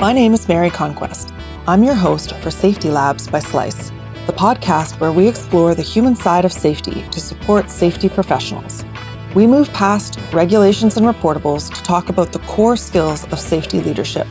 [0.00, 1.34] My name is Mary Conquest.
[1.66, 3.90] I'm your host for Safety Labs by Slice,
[4.26, 8.82] the podcast where we explore the human side of safety to support safety professionals.
[9.34, 14.26] We move past regulations and reportables to talk about the core skills of safety leadership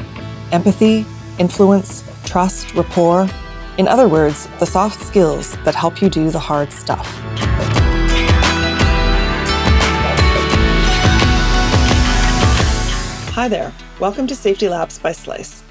[0.52, 1.06] empathy,
[1.38, 3.30] influence, trust, rapport.
[3.78, 7.06] In other words, the soft skills that help you do the hard stuff.
[13.36, 13.72] Hi there.
[14.00, 15.62] Welcome to Safety Labs by Slice.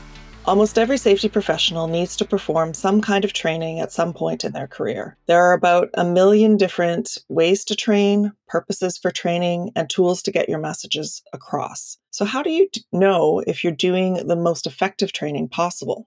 [0.45, 4.53] Almost every safety professional needs to perform some kind of training at some point in
[4.53, 5.17] their career.
[5.25, 10.31] There are about a million different ways to train, purposes for training, and tools to
[10.31, 11.97] get your messages across.
[12.11, 16.07] So, how do you know if you're doing the most effective training possible?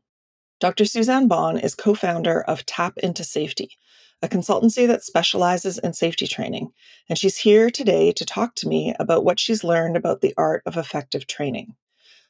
[0.60, 0.86] Dr.
[0.86, 3.72] Susanne Bahn is co founder of Tap Into Safety,
[4.22, 6.70] a consultancy that specializes in safety training,
[7.10, 10.62] and she's here today to talk to me about what she's learned about the art
[10.68, 11.74] of effective training.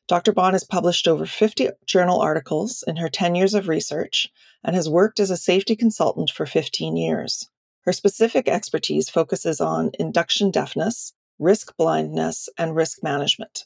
[0.07, 0.33] Dr.
[0.33, 4.29] Bahn has published over 50 journal articles in her 10 years of research
[4.63, 7.49] and has worked as a safety consultant for 15 years.
[7.85, 13.65] Her specific expertise focuses on induction deafness, risk blindness, and risk management.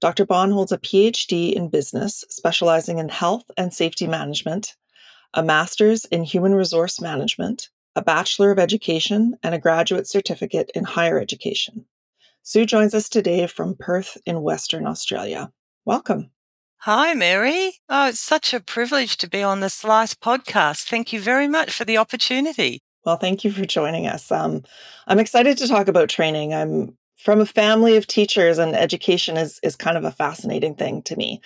[0.00, 0.24] Dr.
[0.24, 4.76] Bahn holds a PhD in business, specializing in health and safety management,
[5.34, 10.84] a master's in human resource management, a bachelor of education, and a graduate certificate in
[10.84, 11.86] higher education.
[12.46, 15.50] Sue joins us today from Perth in Western Australia.
[15.86, 16.30] Welcome.
[16.80, 17.72] Hi, Mary.
[17.88, 20.86] Oh, it's such a privilege to be on the Slice podcast.
[20.86, 22.82] Thank you very much for the opportunity.
[23.06, 24.30] Well, thank you for joining us.
[24.30, 24.62] Um,
[25.06, 26.52] I'm excited to talk about training.
[26.52, 31.00] I'm from a family of teachers, and education is, is kind of a fascinating thing
[31.04, 31.40] to me.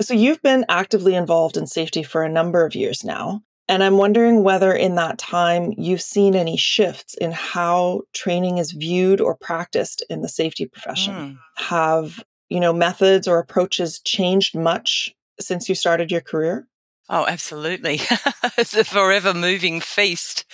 [0.00, 3.44] So you've been actively involved in safety for a number of years now.
[3.70, 8.72] And I'm wondering whether in that time you've seen any shifts in how training is
[8.72, 11.14] viewed or practiced in the safety profession.
[11.14, 11.38] Mm.
[11.68, 16.66] Have, you know, methods or approaches changed much since you started your career?
[17.08, 18.00] Oh, absolutely.
[18.58, 20.44] it's a forever moving feast.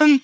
[0.00, 0.20] Um,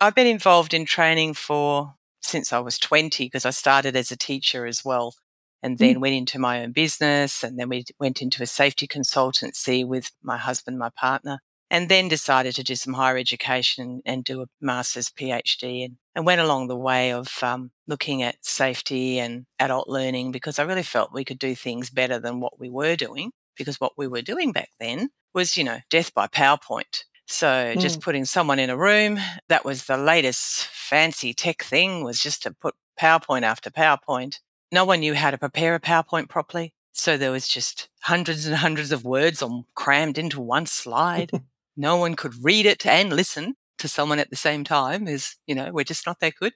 [0.00, 4.16] I've been involved in training for since I was 20 because I started as a
[4.16, 5.14] teacher as well
[5.64, 5.78] and mm.
[5.78, 10.12] then went into my own business and then we went into a safety consultancy with
[10.22, 14.46] my husband my partner and then decided to do some higher education and do a
[14.60, 19.88] master's phd and, and went along the way of um, looking at safety and adult
[19.88, 23.32] learning because i really felt we could do things better than what we were doing
[23.56, 28.00] because what we were doing back then was you know death by powerpoint so just
[28.00, 28.02] mm.
[28.02, 32.50] putting someone in a room that was the latest fancy tech thing was just to
[32.52, 34.40] put powerpoint after powerpoint
[34.74, 36.74] no one knew how to prepare a PowerPoint properly.
[36.92, 41.30] So there was just hundreds and hundreds of words on crammed into one slide.
[41.76, 45.54] no one could read it and listen to someone at the same time is, you
[45.54, 46.52] know, we're just not that good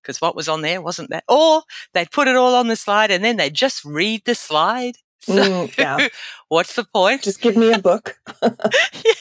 [0.00, 1.24] because what was on there wasn't that.
[1.28, 1.62] Or
[1.92, 4.94] they'd put it all on the slide and then they'd just read the slide.
[5.24, 6.08] So mm, yeah.
[6.48, 7.22] what's the point?
[7.22, 8.16] Just give me a book.
[8.42, 9.12] yeah.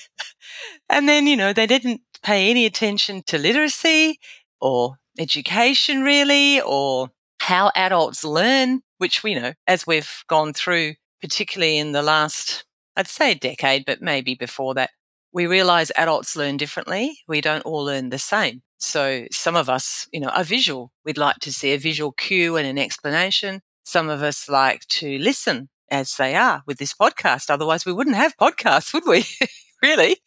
[0.89, 4.19] And then, you know, they didn't pay any attention to literacy
[4.59, 7.11] or education really or
[7.51, 12.63] how adults learn, which we know as we've gone through, particularly in the last,
[12.95, 14.91] I'd say a decade, but maybe before that,
[15.33, 17.19] we realize adults learn differently.
[17.27, 18.61] We don't all learn the same.
[18.77, 20.93] So some of us, you know, are visual.
[21.03, 23.59] We'd like to see a visual cue and an explanation.
[23.83, 27.49] Some of us like to listen as they are with this podcast.
[27.49, 29.25] Otherwise we wouldn't have podcasts, would we?
[29.83, 30.21] really?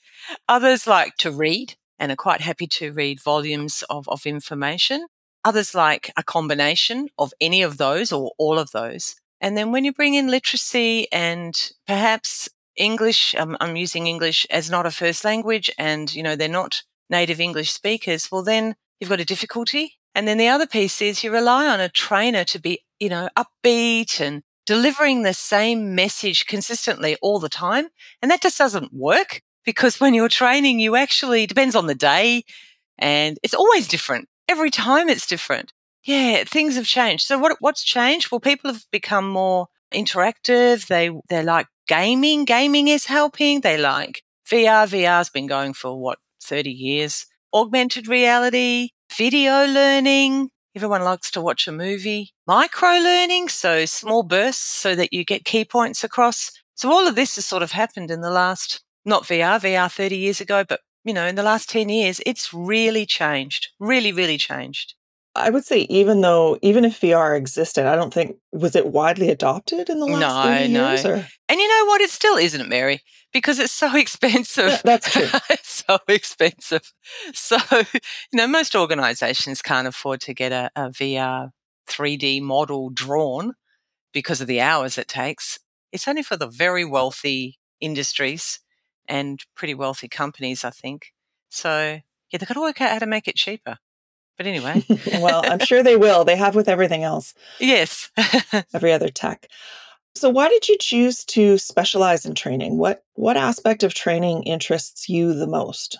[0.46, 5.06] Others like to read and are quite happy to read volumes of, of information.
[5.44, 9.16] Others like a combination of any of those or all of those.
[9.40, 11.54] And then when you bring in literacy and
[11.86, 16.48] perhaps English, um, I'm using English as not a first language and, you know, they're
[16.48, 19.98] not native English speakers, well, then you've got a difficulty.
[20.14, 23.28] And then the other piece is you rely on a trainer to be, you know,
[23.36, 27.88] upbeat and delivering the same message consistently all the time.
[28.22, 32.44] And that just doesn't work because when you're training, you actually depends on the day
[32.98, 35.72] and it's always different every time it's different.
[36.04, 37.26] Yeah, things have changed.
[37.26, 38.30] So what what's changed?
[38.30, 40.86] Well, people have become more interactive.
[40.86, 42.44] They they like gaming.
[42.44, 43.60] Gaming is helping.
[43.60, 44.86] They like VR.
[44.86, 47.26] VR's been going for what 30 years.
[47.54, 50.50] Augmented reality, video learning.
[50.76, 52.32] Everyone likes to watch a movie.
[52.46, 56.50] Micro learning, so small bursts so that you get key points across.
[56.74, 60.16] So all of this has sort of happened in the last, not VR, VR 30
[60.16, 64.38] years ago, but you know, in the last 10 years, it's really changed, really, really
[64.38, 64.94] changed.
[65.36, 69.30] I would say even though even if VR existed, I don't think was it widely
[69.30, 70.88] adopted in the last no, 30 no.
[70.90, 71.04] years.
[71.04, 71.26] Or?
[71.48, 72.00] And you know what?
[72.00, 73.02] It still isn't, Mary,
[73.32, 74.70] because it's so expensive.
[74.70, 75.28] Yeah, that's true.
[75.50, 76.92] it's so expensive.
[77.32, 78.00] So you
[78.32, 81.50] know, most organisations can't afford to get a, a VR
[81.88, 83.54] 3D model drawn
[84.12, 85.58] because of the hours it takes.
[85.90, 88.60] It's only for the very wealthy industries
[89.08, 91.12] and pretty wealthy companies, I think.
[91.50, 93.78] So, yeah, they've got to work out how to make it cheaper.
[94.36, 94.84] But anyway.
[95.20, 96.24] well, I'm sure they will.
[96.24, 97.34] They have with everything else.
[97.60, 98.10] Yes.
[98.74, 99.48] every other tech.
[100.16, 102.78] So why did you choose to specialize in training?
[102.78, 105.98] What what aspect of training interests you the most?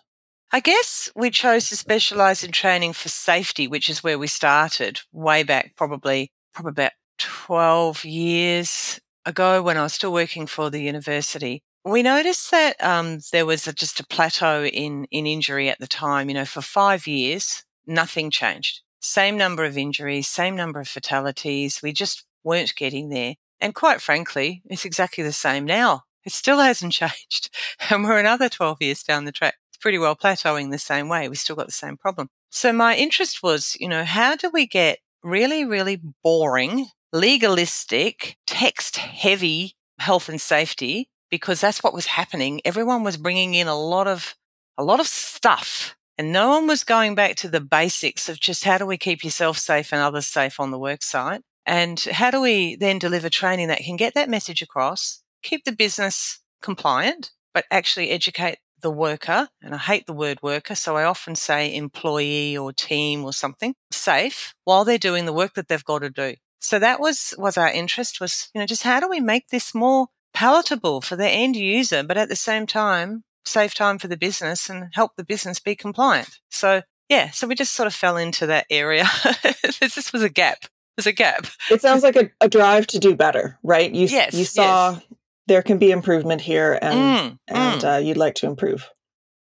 [0.53, 5.01] I guess we chose to specialize in training for safety, which is where we started
[5.13, 10.81] way back probably probably about 12 years ago when I was still working for the
[10.81, 11.63] university.
[11.85, 15.87] We noticed that um, there was a, just a plateau in, in injury at the
[15.87, 16.29] time.
[16.29, 18.81] You know, for five years, nothing changed.
[19.01, 21.81] Same number of injuries, same number of fatalities.
[21.83, 23.35] We just weren't getting there.
[23.61, 26.05] And quite frankly, it's exactly the same now.
[26.25, 27.51] It still hasn't changed.
[27.91, 29.57] And we're another 12 years down the track.
[29.69, 31.29] It's pretty well plateauing the same way.
[31.29, 32.29] We've still got the same problem.
[32.51, 38.97] So my interest was, you know, how do we get really, really boring, legalistic, text
[38.97, 41.09] heavy health and safety?
[41.35, 42.61] Because that's what was happening.
[42.65, 44.35] Everyone was bringing in a lot of,
[44.79, 48.65] a lot of stuff and no one was going back to the basics of just
[48.65, 51.43] how do we keep yourself safe and others safe on the work site?
[51.67, 55.73] And how do we then deliver training that can get that message across, keep the
[55.73, 59.49] business compliant, but actually educate the worker?
[59.61, 63.75] And I hate the word worker, so I often say employee or team or something
[63.91, 66.35] safe while they're doing the work that they've got to do.
[66.61, 69.75] So that was was our interest was, you know, just how do we make this
[69.75, 74.17] more palatable for the end user, but at the same time save time for the
[74.17, 76.41] business and help the business be compliant.
[76.51, 79.05] So yeah, so we just sort of fell into that area.
[79.81, 80.65] this was a gap.
[80.97, 81.47] There's a gap.
[81.71, 83.93] It sounds like a, a, drive to do better, right?
[83.93, 85.03] You yes, you saw yes.
[85.47, 87.95] there can be improvement here, and mm, and mm.
[87.95, 88.89] Uh, you'd like to improve.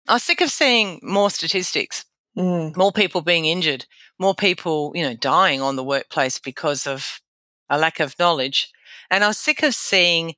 [0.07, 2.05] I was sick of seeing more statistics,
[2.37, 2.75] mm.
[2.77, 3.85] more people being injured,
[4.17, 7.19] more people you know dying on the workplace because of
[7.69, 8.71] a lack of knowledge,
[9.09, 10.35] and I was sick of seeing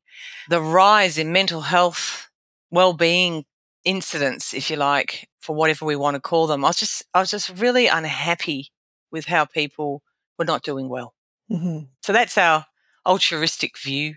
[0.50, 2.30] the rise in mental health,
[2.72, 3.46] well-being
[3.86, 6.64] incidents, if you like, for whatever we want to call them.
[6.64, 8.72] I was just, I was just really unhappy
[9.12, 10.02] with how people
[10.38, 11.14] were not doing well.
[11.52, 11.86] Mm-hmm.
[12.02, 12.66] So that's our
[13.06, 14.16] altruistic view.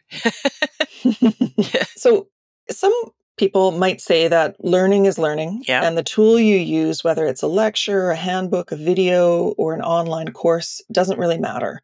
[1.03, 1.85] yeah.
[1.97, 2.29] So
[2.70, 2.93] some
[3.37, 5.82] people might say that learning is learning yeah.
[5.85, 9.82] and the tool you use whether it's a lecture a handbook a video or an
[9.82, 11.82] online course doesn't really matter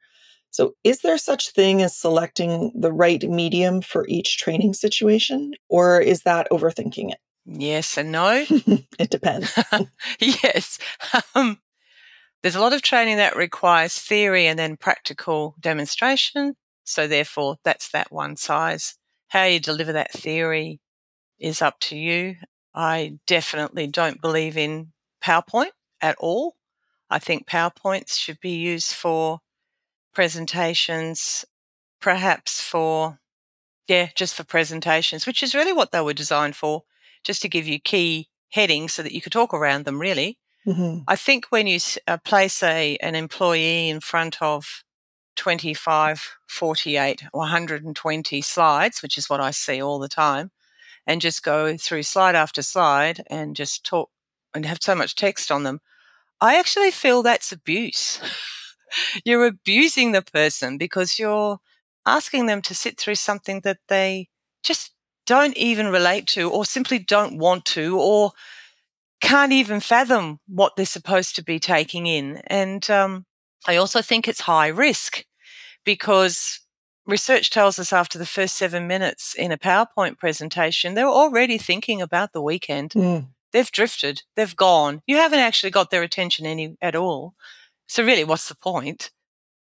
[0.52, 6.00] so is there such thing as selecting the right medium for each training situation or
[6.00, 8.44] is that overthinking it Yes and no.
[8.98, 9.58] it depends.
[10.20, 10.78] yes.
[11.34, 11.58] Um,
[12.42, 16.56] there's a lot of training that requires theory and then practical demonstration.
[16.84, 18.96] So, therefore, that's that one size.
[19.28, 20.80] How you deliver that theory
[21.38, 22.36] is up to you.
[22.74, 25.70] I definitely don't believe in PowerPoint
[26.00, 26.56] at all.
[27.10, 29.40] I think PowerPoints should be used for
[30.12, 31.44] presentations,
[32.00, 33.18] perhaps for,
[33.88, 36.84] yeah, just for presentations, which is really what they were designed for
[37.24, 40.38] just to give you key headings so that you could talk around them really.
[40.66, 41.02] Mm-hmm.
[41.08, 44.84] I think when you uh, place a, an employee in front of
[45.36, 50.50] 25, 48, or 120 slides, which is what I see all the time,
[51.06, 54.10] and just go through slide after slide and just talk
[54.54, 55.80] and have so much text on them,
[56.40, 58.20] I actually feel that's abuse.
[59.24, 61.58] you're abusing the person because you're
[62.06, 64.28] asking them to sit through something that they
[64.62, 64.92] just
[65.26, 68.32] don't even relate to or simply don't want to or
[69.20, 72.42] can't even fathom what they're supposed to be taking in.
[72.48, 73.24] And um,
[73.66, 75.24] I also think it's high risk
[75.84, 76.60] because
[77.06, 82.02] research tells us after the first seven minutes in a PowerPoint presentation, they're already thinking
[82.02, 82.90] about the weekend.
[82.90, 83.28] Mm.
[83.52, 85.02] They've drifted, they've gone.
[85.06, 87.34] You haven't actually got their attention any at all.
[87.86, 89.10] So really, what's the point?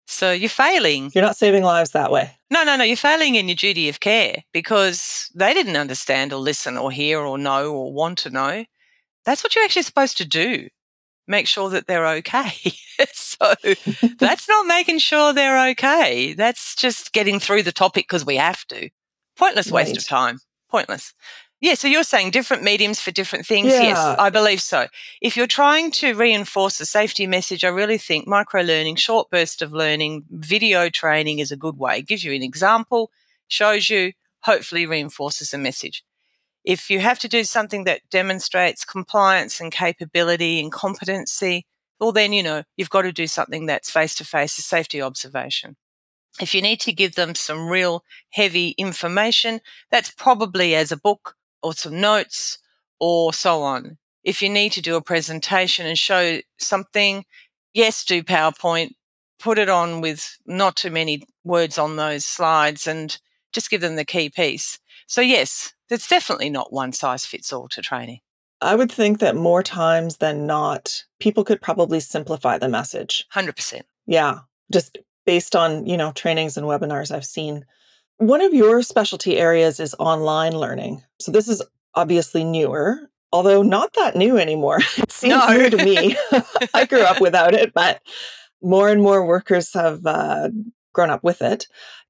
[0.06, 1.11] So you're failing.
[1.14, 2.30] You're not saving lives that way.
[2.50, 2.84] No, no, no.
[2.84, 7.20] You're failing in your duty of care because they didn't understand or listen or hear
[7.20, 8.64] or know or want to know.
[9.25, 10.68] That's what you're actually supposed to do.
[11.26, 12.52] Make sure that they're okay.
[13.12, 13.54] so
[14.18, 16.34] that's not making sure they're okay.
[16.34, 18.90] That's just getting through the topic because we have to.
[19.37, 19.99] Pointless waste right.
[19.99, 20.38] of time.
[20.70, 21.14] Pointless.
[21.64, 23.68] Yeah, so you're saying different mediums for different things.
[23.68, 23.80] Yeah.
[23.80, 24.88] Yes, I believe so.
[25.23, 29.62] If you're trying to reinforce a safety message, I really think micro learning, short burst
[29.62, 31.97] of learning, video training is a good way.
[31.97, 33.11] It gives you an example,
[33.49, 36.04] shows you, hopefully reinforces a message.
[36.64, 41.64] If you have to do something that demonstrates compliance and capability and competency,
[41.99, 45.00] well, then, you know, you've got to do something that's face to face, a safety
[45.00, 45.76] observation.
[46.38, 51.37] If you need to give them some real heavy information, that's probably as a book
[51.64, 52.59] or some notes
[53.00, 53.99] or so on.
[54.23, 57.25] If you need to do a presentation and show something,
[57.73, 58.92] yes, do PowerPoint,
[59.38, 63.18] put it on with not too many words on those slides and
[63.52, 64.78] just give them the key piece.
[65.06, 68.21] So, yes, there's definitely not one size fits all to training.
[68.61, 73.26] I would think that more times than not, people could probably simplify the message.
[73.35, 73.83] 100%.
[74.06, 74.38] Yeah,
[74.73, 77.66] just based on, you know, trainings and webinars I've seen.
[78.18, 81.02] One of your specialty areas is online learning.
[81.21, 81.62] So this is
[81.94, 84.80] obviously newer, although not that new anymore.
[84.99, 85.47] It seems No.
[85.52, 86.16] new to me.
[86.75, 88.00] I grew up without it, but
[88.62, 90.50] more and more workers have uh,
[90.92, 91.66] grown up with it.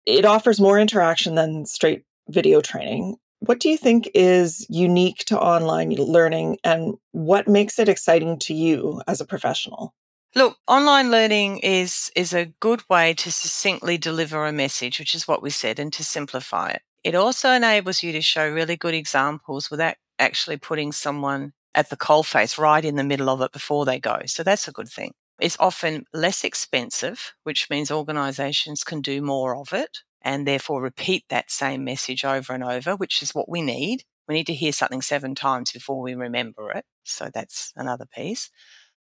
[0.07, 3.17] It offers more interaction than straight video training.
[3.41, 8.55] What do you think is unique to online learning and what makes it exciting to
[8.55, 9.95] you as a professional?
[10.35, 15.29] Look, online learning is is a good way to succinctly deliver a message, which is
[15.29, 16.83] what we said, and to simplify it.
[17.05, 21.97] It also enables you to show really good examples without actually putting someone at the
[21.97, 24.21] coalface right in the middle of it before they go.
[24.27, 25.13] So that's a good thing.
[25.41, 31.25] It's often less expensive, which means organizations can do more of it and therefore repeat
[31.29, 34.05] that same message over and over, which is what we need.
[34.29, 36.85] We need to hear something seven times before we remember it.
[37.03, 38.51] So that's another piece.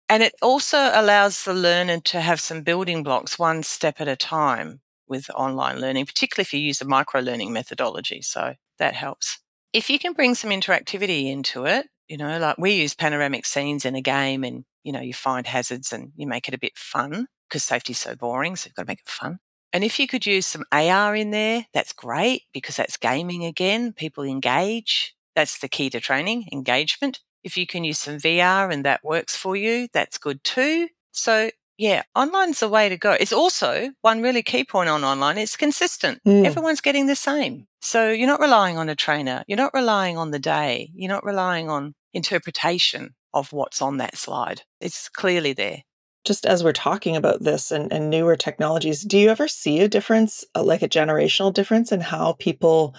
[0.10, 4.16] And it also allows the learner to have some building blocks one step at a
[4.16, 8.22] time with online learning, particularly if you use a micro learning methodology.
[8.22, 9.40] So that helps.
[9.74, 13.84] If you can bring some interactivity into it, you know, like we use panoramic scenes
[13.84, 16.78] in a game and, you know, you find hazards and you make it a bit
[16.78, 18.56] fun because safety's so boring.
[18.56, 19.40] So you've got to make it fun.
[19.74, 23.92] And if you could use some AR in there, that's great because that's gaming again.
[23.92, 25.16] People engage.
[25.36, 27.20] That's the key to training engagement.
[27.46, 30.90] If you can use some VR and that works for you, that's good too.
[31.12, 33.12] So, yeah, online's the way to go.
[33.12, 36.22] It's also one really key point on online it's consistent.
[36.26, 36.46] Mm.
[36.46, 37.68] Everyone's getting the same.
[37.82, 41.24] So, you're not relying on a trainer, you're not relying on the day, you're not
[41.24, 44.64] relying on interpretation of what's on that slide.
[44.82, 45.84] It's clearly there.
[46.26, 49.88] Just as we're talking about this and, and newer technologies, do you ever see a
[49.88, 52.96] difference, uh, like a generational difference in how people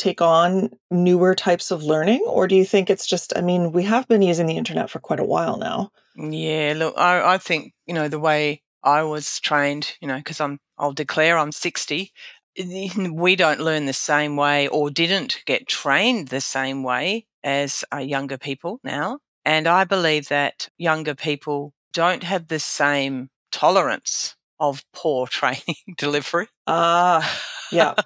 [0.00, 2.24] take on newer types of learning?
[2.26, 4.98] Or do you think it's just, I mean, we have been using the internet for
[4.98, 5.92] quite a while now.
[6.16, 10.40] Yeah, look, I, I think, you know, the way I was trained, you know, because
[10.40, 12.12] I'm, I'll declare I'm 60,
[13.12, 17.98] we don't learn the same way or didn't get trained the same way as uh,
[17.98, 19.18] younger people now.
[19.44, 26.48] And I believe that younger people don't have the same tolerance of poor training delivery.
[26.66, 27.40] Ah,
[27.70, 27.94] yeah.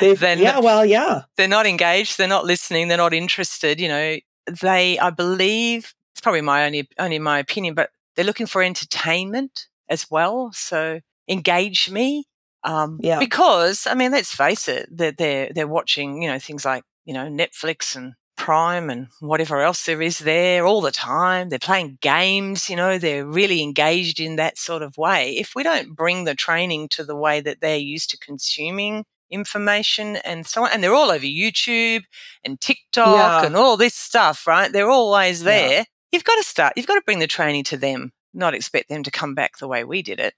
[0.00, 1.22] They've, Then- yeah, well, yeah.
[1.36, 3.80] they're not engaged, they're not listening, they're not interested.
[3.80, 4.16] You know,
[4.60, 9.66] they, I believe, it's probably my only only my opinion, but they're looking for entertainment
[9.88, 10.50] as well.
[10.52, 12.24] So engage me,
[12.64, 13.18] um, Yeah.
[13.18, 17.14] Because I mean, let's face it, they're they're they're watching, you know, things like you
[17.14, 21.48] know Netflix and Prime and whatever else there is there all the time.
[21.48, 25.36] They're playing games, you know, they're really engaged in that sort of way.
[25.36, 30.16] If we don't bring the training to the way that they're used to consuming information
[30.16, 32.04] and so on, and they're all over YouTube
[32.44, 33.46] and TikTok Yeah.
[33.46, 34.72] and all this stuff, right?
[34.72, 35.44] They're always Yeah.
[35.44, 35.86] there.
[36.12, 39.02] You've got to start, you've got to bring the training to them, not expect them
[39.02, 40.34] to come back the way we did it.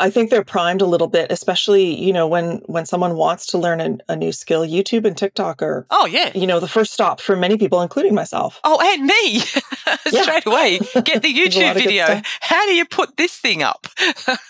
[0.00, 3.58] I think they're primed a little bit, especially, you know, when when someone wants to
[3.58, 6.30] learn a, a new skill, YouTube and TikTok are, Oh, yeah.
[6.34, 8.58] you know, the first stop for many people, including myself.
[8.64, 9.38] Oh, and me
[10.22, 10.78] straight away.
[11.04, 12.22] Get the There's a lot YouTube video.
[12.40, 13.86] How do you put this thing up?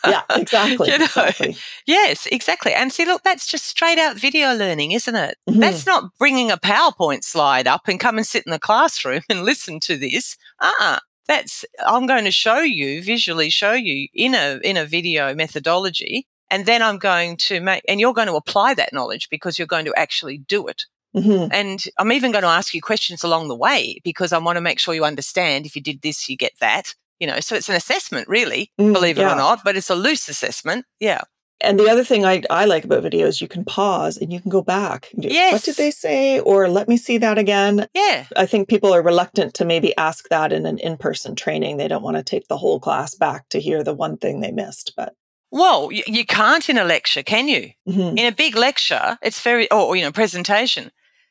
[0.06, 0.90] Yeah, exactly.
[0.90, 1.56] You know, exactly.
[1.86, 2.72] Yes, exactly.
[2.72, 5.36] And see, look, that's just straight out video learning, isn't it?
[5.48, 5.60] Mhm.
[5.60, 9.44] That's not bringing a PowerPoint slide up and come and sit in the classroom and
[9.44, 10.36] listen to this.
[10.60, 10.98] Uh-uh.
[11.30, 16.26] That's I'm going to show you visually show you in a in a video methodology
[16.52, 19.74] and then I'm going to make and you're going to apply that knowledge because you're
[19.74, 20.80] going to actually do it.
[21.16, 21.48] Mhm.
[21.52, 24.60] And I'm even going to ask you questions along the way because I want to
[24.68, 26.86] make sure you understand if you did this, you get that.
[27.20, 29.32] You know, so it's an assessment, really, Mm, believe it yeah.
[29.34, 30.84] or not, but it's a loose assessment.
[31.00, 31.22] Yeah.
[31.62, 34.40] And the other thing I, I like about video is you can pause and you
[34.40, 35.08] can go back.
[35.18, 36.40] do, What did they say?
[36.40, 37.86] Or let me see that again.
[37.94, 38.24] Yeah.
[38.36, 41.76] I think people are reluctant to maybe ask that in an in person training.
[41.76, 44.52] They don't want to take the whole class back to hear the one thing they
[44.52, 44.94] missed.
[44.96, 45.14] But
[45.50, 47.70] Well, you, you can't in a lecture, can you?
[47.88, 48.18] Mhm.
[48.18, 50.90] In a big lecture, it's very, or, you know, presentation.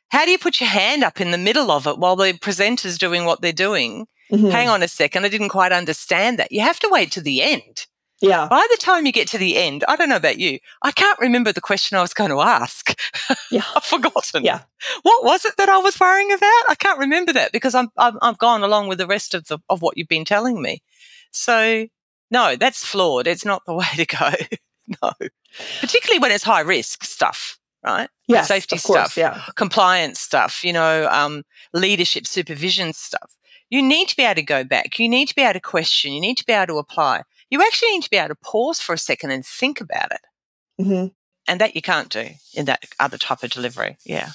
[0.09, 2.97] How do you put your hand up in the middle of it while the presenter's
[2.97, 4.07] doing what they're doing?
[4.31, 4.51] Mhm.
[4.51, 6.51] Hang on a second, I didn't quite understand that.
[6.51, 7.87] You have to wait to the end.
[8.21, 8.47] Yeah.
[8.49, 11.19] By the time you get to the end, I don't know about you, I can't
[11.19, 12.97] remember the question I was going to ask.
[13.49, 13.63] Yeah.
[13.75, 14.43] I've forgotten.
[14.43, 14.61] Yeah.
[15.03, 16.63] What was it that I was worrying about?
[16.67, 19.59] I can't remember that because I'm, I'm I've gone along with the rest of the
[19.69, 20.81] of what you've been telling me.
[21.31, 21.87] So
[22.31, 23.27] no, that's flawed.
[23.27, 24.31] It's not the way to go.
[25.01, 25.13] no,
[25.79, 28.09] particularly when it's high risk stuff, right?
[28.27, 28.43] Yeah.
[28.43, 29.17] safety course, stuff.
[29.17, 29.41] Yeah.
[29.55, 33.35] Compliance stuff, you know, um, leadership supervision stuff.
[33.69, 34.97] You need to be able to go back.
[34.97, 36.11] You need to be able to question.
[36.11, 37.21] You need to be able to apply.
[37.49, 40.83] You actually need to be able to pause for a second and think about it.
[40.83, 41.07] hmm
[41.47, 43.97] And that you can't do in that other type of delivery.
[44.05, 44.31] Yeah.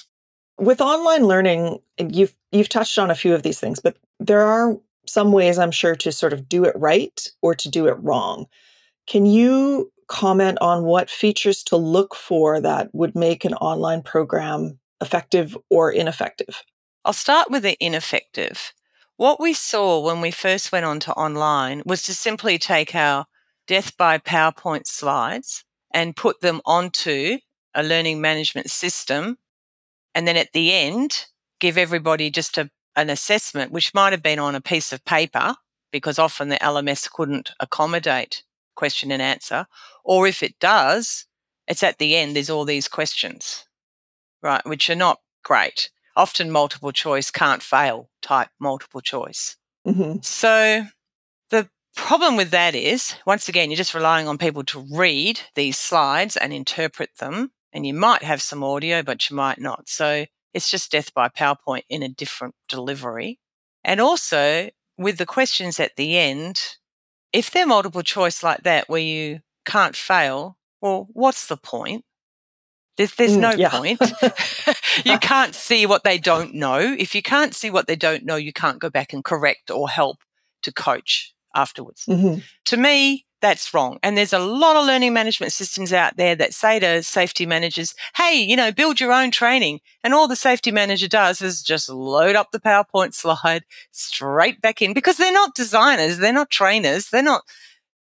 [0.57, 4.77] With online learning, you've you've touched on a few of these things, but there are
[5.07, 8.47] some ways I'm sure to sort of do it right or to do it wrong.
[9.07, 14.79] Can you comment on what features to look for that would make an online program
[15.01, 16.63] effective or ineffective?
[17.03, 18.73] I'll start with the ineffective.
[19.17, 23.25] What we saw when we first went on to online was to simply take our
[23.65, 27.37] death by PowerPoint slides and put them onto
[27.73, 29.37] a learning management system.
[30.13, 31.27] And then at the end,
[31.61, 35.55] give everybody just a, an assessment, which might have been on a piece of paper,
[35.91, 38.43] because often the LMS couldn't accommodate
[38.75, 39.65] question and answer.
[40.03, 41.25] Or if it does,
[41.67, 43.65] it's at the end, there's all these questions,
[44.43, 45.89] right, which are not great.
[46.15, 49.57] Often multiple choice can't fail type multiple choice.
[49.85, 50.19] Mm-hmm.
[50.21, 50.85] So
[51.49, 55.77] the problem with that is, once again, you're just relying on people to read these
[55.77, 57.51] slides and interpret them.
[57.73, 59.89] And you might have some audio, but you might not.
[59.89, 63.39] So it's just death by PowerPoint in a different delivery.
[63.83, 66.77] And also with the questions at the end,
[67.33, 72.04] if they're multiple choice like that where you can't fail, well, what's the point?
[72.97, 73.69] There's, there's mm, no yeah.
[73.69, 73.99] point.
[75.05, 76.79] you can't see what they don't know.
[76.79, 79.89] If you can't see what they don't know, you can't go back and correct or
[79.89, 80.19] help
[80.63, 82.05] to coach afterwards.
[82.07, 82.39] Mm-hmm.
[82.65, 83.99] To me, that's wrong.
[84.01, 87.93] And there's a lot of learning management systems out there that say to safety managers,
[88.15, 89.81] hey, you know, build your own training.
[90.03, 94.81] And all the safety manager does is just load up the PowerPoint slide straight back
[94.81, 97.43] in because they're not designers, they're not trainers, they're not,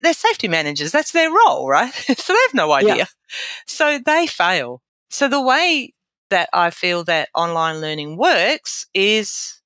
[0.02, 0.92] they're safety managers.
[0.92, 1.92] That's their role, right?
[1.94, 2.96] so they have no idea.
[2.96, 3.04] Yeah.
[3.66, 4.82] So they fail.
[5.10, 5.94] So the way
[6.30, 9.60] that I feel that online learning works is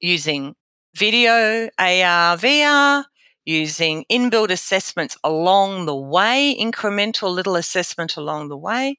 [0.00, 0.54] using
[0.94, 3.04] video, AR, VR,
[3.44, 8.98] using inbuilt assessments along the way, incremental little assessment along the way.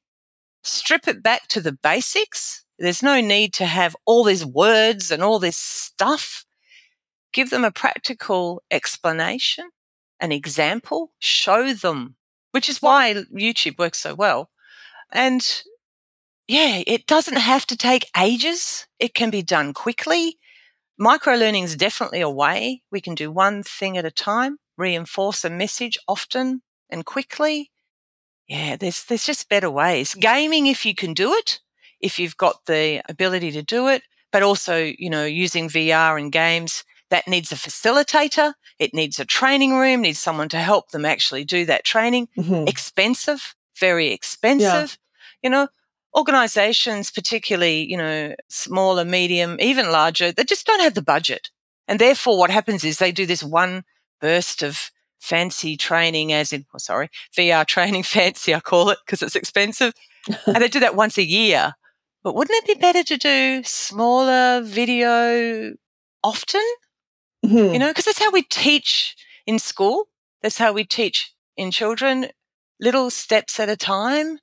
[0.64, 2.66] Strip it back to the basics.
[2.80, 6.46] There's no need to have all these words and all this stuff.
[7.32, 9.70] Give them a practical explanation,
[10.20, 12.16] an example, show them,
[12.52, 14.50] which is why YouTube works so well.
[15.12, 15.64] And
[16.48, 18.88] yeah, it doesn't have to take ages.
[19.00, 20.38] It can be done quickly.
[20.98, 25.46] Micro learning is definitely a way we can do one thing at a time, reinforce
[25.46, 27.72] a message often and quickly.
[28.48, 30.16] Yeah, there's there's just better ways.
[30.16, 31.60] Gaming if you can do it,
[32.02, 34.02] if you've got the ability to do it,
[34.32, 39.26] but also, you know, using VR and games, that needs a facilitator, it needs a
[39.26, 42.28] training room, needs someone to help them actually do that training.
[42.38, 42.68] Mm-hmm.
[42.68, 44.98] Expensive, very expensive.
[44.98, 45.40] Yeah.
[45.44, 45.68] You know,
[46.16, 51.50] organizations, particularly, you know, smaller, medium, even larger, they just don't have the budget.
[51.88, 53.84] And therefore, what happens is they do this one
[54.22, 59.22] burst of fancy training, as in, oh, sorry, VR training fancy, I call it, because
[59.22, 59.94] it's expensive.
[60.46, 61.74] and they do that once a year.
[62.24, 65.74] But wouldn't it be better to do smaller video
[66.24, 66.62] often?
[67.46, 67.74] Mm-hmm.
[67.74, 70.08] You know, because that's how we teach in school.
[70.42, 72.28] That's how we teach in children,
[72.80, 74.40] little steps at a time.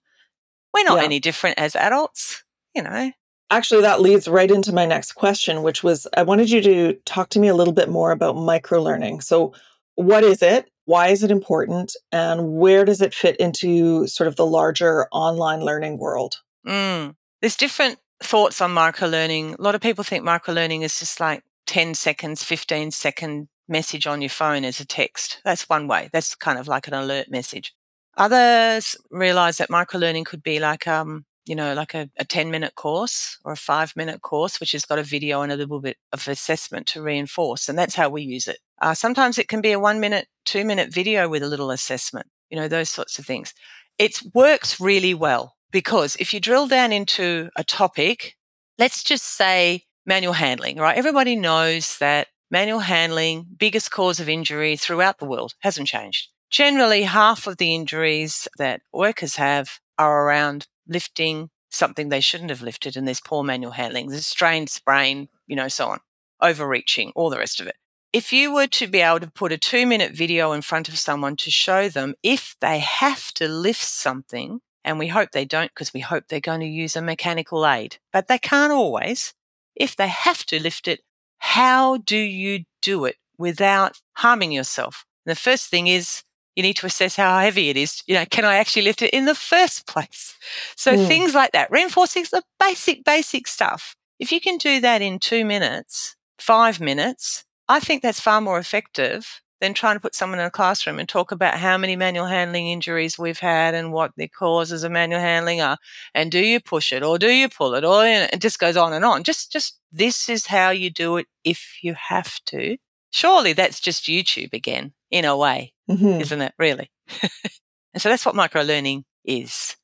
[0.75, 1.05] We're not yeah.
[1.05, 3.13] any different as adults, you know.
[3.51, 7.31] Actually, that leads right into my next question, which was I wanted you to talk
[7.31, 9.21] to me a little bit more about micro learning.
[9.21, 9.55] So,
[9.95, 10.69] what is it?
[10.85, 11.95] Why is it important?
[12.13, 16.41] And where does it fit into sort of the larger online learning world?
[16.67, 17.15] Mm.
[17.41, 19.55] There's different thoughts on micro learning.
[19.59, 21.43] A lot of people think micro learning is just like
[21.77, 25.43] 10 seconds, 15 second message on your phone as a text.
[25.45, 26.09] That's one way.
[26.11, 27.75] That's kind of like an alert message.
[28.17, 32.77] Others realize that microlearning could be like, um, you know, like a, a 10 minute
[32.77, 35.99] course or a five minute course, which has got a video and a little bit
[36.15, 37.69] of assessment to reinforce.
[37.69, 38.61] And that's how we use it.
[38.81, 42.27] Uh, sometimes it can be a one minute, two minute video with a little assessment,
[42.49, 43.53] you know, those sorts of things.
[43.99, 48.39] It works really well because if you drill down into a topic,
[48.79, 50.97] let's just say manual handling, right?
[50.97, 56.29] Everybody knows that manual handling, biggest cause of injury throughout the world, hasn't changed.
[56.51, 62.63] Generally, half of the injuries that workers have are around lifting something they shouldn't have
[62.63, 65.99] lifted, and there's poor manual handling, there's strained sprain, you know, so on,
[66.41, 67.75] overreaching, all the rest of it.
[68.13, 70.99] If you were to be able to put a two minute video in front of
[70.99, 75.71] someone to show them if they have to lift something, and we hope they don't
[75.75, 79.35] because we hope they're going to use a mechanical aid, but they can't always.
[79.77, 81.01] If they have to lift it,
[81.39, 85.05] how do you do it without harming yourself?
[85.25, 86.23] And the first thing is
[86.55, 88.03] you need to assess how heavy it is.
[88.07, 90.35] You know, can I actually lift it in the first place?
[90.77, 91.07] So mm.
[91.07, 93.95] things like that, reinforcing the basic, basic stuff.
[94.19, 98.59] If you can do that in two minutes, five minutes, I think that's far more
[98.59, 102.27] effective than trying to put someone in a classroom and talk about how many manual
[102.27, 105.79] handling injuries we've had and what the causes of manual handling are.
[106.15, 107.85] And do you push it or do you pull it?
[107.85, 109.25] Or it just goes on and on.
[109.25, 112.77] Just, just this is how you do it if you have to.
[113.11, 116.21] Surely that's just YouTube again, in a way, mm-hmm.
[116.21, 116.53] isn't it?
[116.59, 116.91] Really?
[117.23, 119.77] and so that's what micro learning is.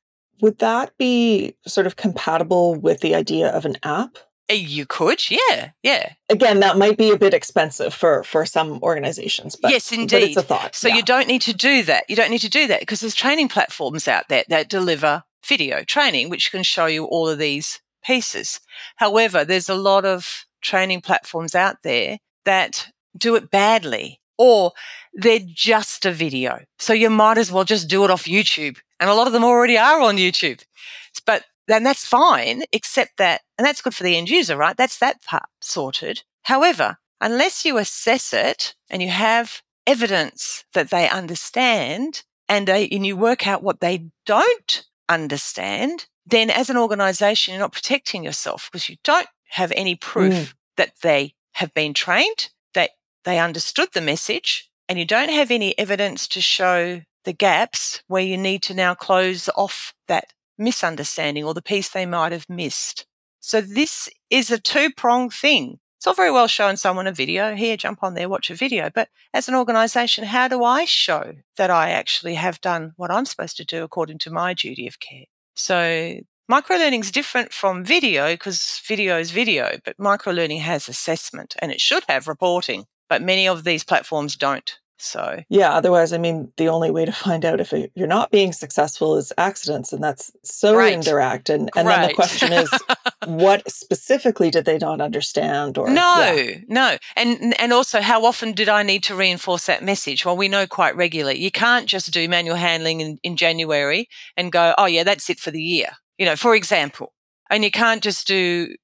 [0.42, 4.18] Would that be sort of compatible with the idea of an app?
[4.50, 6.12] Uh, you could, yeah, yeah.
[6.28, 10.22] Again, that might be a bit expensive for for some organizations, but yes, indeed, but
[10.22, 10.74] it's a thought.
[10.74, 10.96] So yeah.
[10.96, 12.04] you don't need to do that.
[12.08, 15.84] You don't need to do that because there's training platforms out there that deliver video
[15.84, 18.60] training, which can show you all of these pieces.
[18.96, 24.72] However, there's a lot of training platforms out there that do it badly or
[25.12, 26.60] they're just a video.
[26.78, 28.78] So you might as well just do it off YouTube.
[28.98, 30.64] And a lot of them already are on YouTube.
[31.26, 34.76] But then that's fine, except that, and that's good for the end user, right?
[34.76, 36.22] That's that part sorted.
[36.42, 43.06] However, unless you assess it and you have evidence that they understand and, they, and
[43.06, 48.68] you work out what they don't understand, then as an organization, you're not protecting yourself
[48.70, 50.54] because you don't have any proof mm.
[50.76, 52.90] that they have been trained, that
[53.24, 58.22] they understood the message, and you don't have any evidence to show the gaps where
[58.22, 63.06] you need to now close off that misunderstanding or the piece they might have missed.
[63.40, 65.80] So this is a two pronged thing.
[65.98, 67.54] It's all very well showing someone a video.
[67.54, 68.90] Here, jump on there, watch a video.
[68.92, 73.24] But as an organization, how do I show that I actually have done what I'm
[73.24, 75.26] supposed to do according to my duty of care?
[75.54, 76.16] So
[76.50, 81.80] microlearning is different from video because video is video, but microlearning has assessment and it
[81.80, 82.86] should have reporting.
[83.08, 84.78] But many of these platforms don't.
[85.02, 88.52] So, yeah, otherwise, I mean, the only way to find out if you're not being
[88.52, 90.92] successful is accidents, and that's so right.
[90.92, 91.50] indirect.
[91.50, 92.02] And, and right.
[92.02, 92.70] then the question is,
[93.26, 95.76] what specifically did they not understand?
[95.76, 96.58] Or no, yeah.
[96.68, 100.24] no, and and also, how often did I need to reinforce that message?
[100.24, 101.40] Well, we know quite regularly.
[101.40, 105.40] You can't just do manual handling in, in January and go, oh yeah, that's it
[105.40, 105.88] for the year.
[106.16, 107.12] You know, for example,
[107.50, 108.76] and you can't just do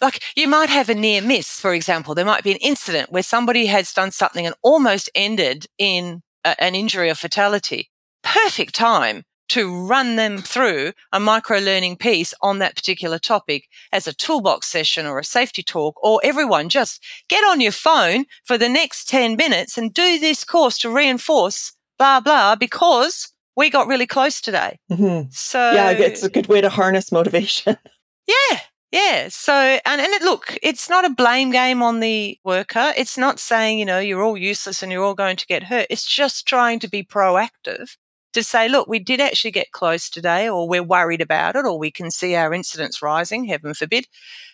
[0.00, 2.14] like you might have a near miss, for example.
[2.14, 6.62] There might be an incident where somebody has done something and almost ended in a,
[6.62, 7.90] an injury or fatality.
[8.22, 14.06] Perfect time to run them through a micro learning piece on that particular topic as
[14.06, 18.58] a toolbox session or a safety talk, or everyone just get on your phone for
[18.58, 23.88] the next 10 minutes and do this course to reinforce blah, blah, because we got
[23.88, 24.78] really close today.
[24.90, 25.28] Mm-hmm.
[25.30, 27.76] So, yeah, it's a good way to harness motivation.
[28.28, 29.28] Yeah, yeah.
[29.28, 32.92] So, and, and it, look, it's not a blame game on the worker.
[32.96, 35.86] It's not saying, you know, you're all useless and you're all going to get hurt.
[35.90, 37.96] It's just trying to be proactive
[38.34, 41.78] to say, look, we did actually get close today, or we're worried about it, or
[41.78, 44.06] we can see our incidents rising, heaven forbid.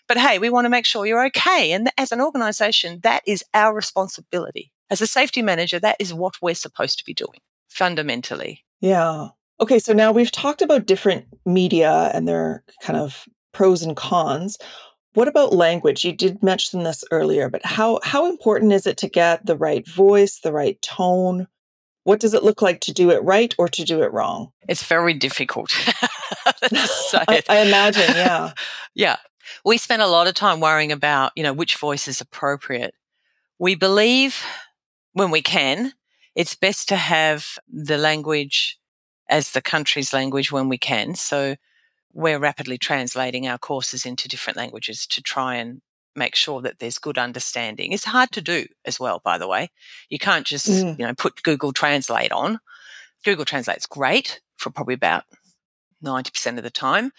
[0.06, 1.72] But hey, we want to make sure you're okay.
[1.72, 4.72] And as an organization, that is our responsibility.
[4.90, 8.64] As a safety manager, that is what we're supposed to be doing fundamentally.
[8.80, 9.28] Yeah.
[9.60, 14.58] Okay, so now we've talked about different media and their kind of pros and cons.
[15.14, 16.04] What about language?
[16.04, 19.86] You did mention this earlier, but how how important is it to get the right
[19.88, 21.46] voice, the right tone?
[22.02, 24.50] What does it look like to do it right or to do it wrong?
[24.68, 25.72] It's very difficult.
[26.46, 28.52] I, I imagine, yeah.
[28.94, 29.16] yeah.
[29.64, 32.94] We spend a lot of time worrying about, you know, which voice is appropriate.
[33.58, 34.44] We believe
[35.12, 35.92] when we can,
[36.34, 38.78] it's best to have the language
[39.28, 41.14] as the country's language when we can.
[41.14, 41.56] So
[42.14, 45.82] we're rapidly translating our courses into different languages to try and
[46.16, 47.92] make sure that there's good understanding.
[47.92, 49.70] It's hard to do as well, by the way.
[50.08, 50.98] You can't just, mm.
[50.98, 52.60] you know, put Google Translate on.
[53.24, 55.24] Google Translate's great for probably about
[56.04, 57.10] 90% of the time.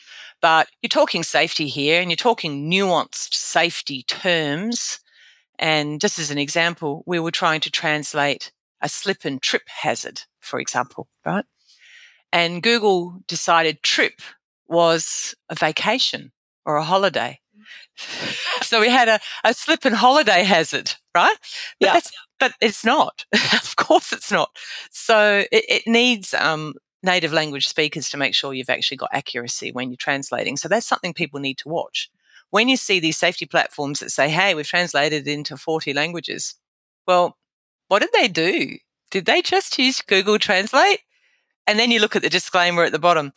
[0.42, 5.00] But you're talking safety here and you're talking nuanced safety terms.
[5.60, 10.22] And just as an example, we were trying to translate a slip and trip hazard,
[10.40, 11.46] for example, right?
[12.32, 14.22] And Google decided trip
[14.68, 16.32] was a vacation
[16.66, 17.40] or a holiday.
[18.62, 21.36] so we had a, a slip and holiday hazard, right?
[21.80, 22.00] But yeah.
[22.40, 23.26] but it's not.
[23.34, 24.50] of course it's not.
[24.92, 26.74] So it, it needs um,
[27.04, 30.58] native language speakers to make sure you've actually got accuracy when you're translating.
[30.58, 32.10] So that's something people need to watch.
[32.50, 36.56] When you see these safety platforms that say, hey, we've translated into 40 languages,
[37.08, 37.38] well,
[37.88, 38.78] what did they do?
[39.12, 41.00] Did they just use Google Translate?
[41.68, 43.34] And then you look at the disclaimer at the bottom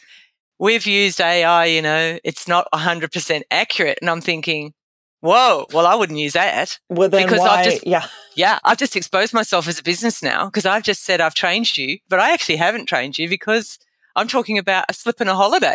[0.58, 3.98] we've used AI, you know, it's not 100% accurate.
[4.00, 4.74] And I'm thinking,
[5.20, 6.78] whoa, well, I wouldn't use that.
[6.88, 7.48] Well, then because why?
[7.48, 8.06] I've just, yeah.
[8.34, 11.76] Yeah, I've just exposed myself as a business now because I've just said I've trained
[11.76, 13.78] you, but I actually haven't trained you because
[14.16, 15.74] I'm talking about a slip and a holiday.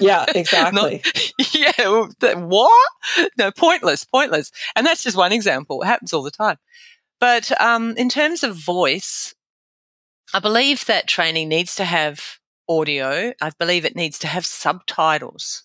[0.00, 1.02] Yeah, exactly.
[1.04, 2.88] Not, yeah, what?
[3.38, 4.50] No, pointless, pointless.
[4.76, 5.82] And that's just one example.
[5.82, 6.56] It happens all the time.
[7.20, 9.34] But um, in terms of voice,
[10.32, 13.32] I believe that training needs to have audio.
[13.40, 15.64] I believe it needs to have subtitles.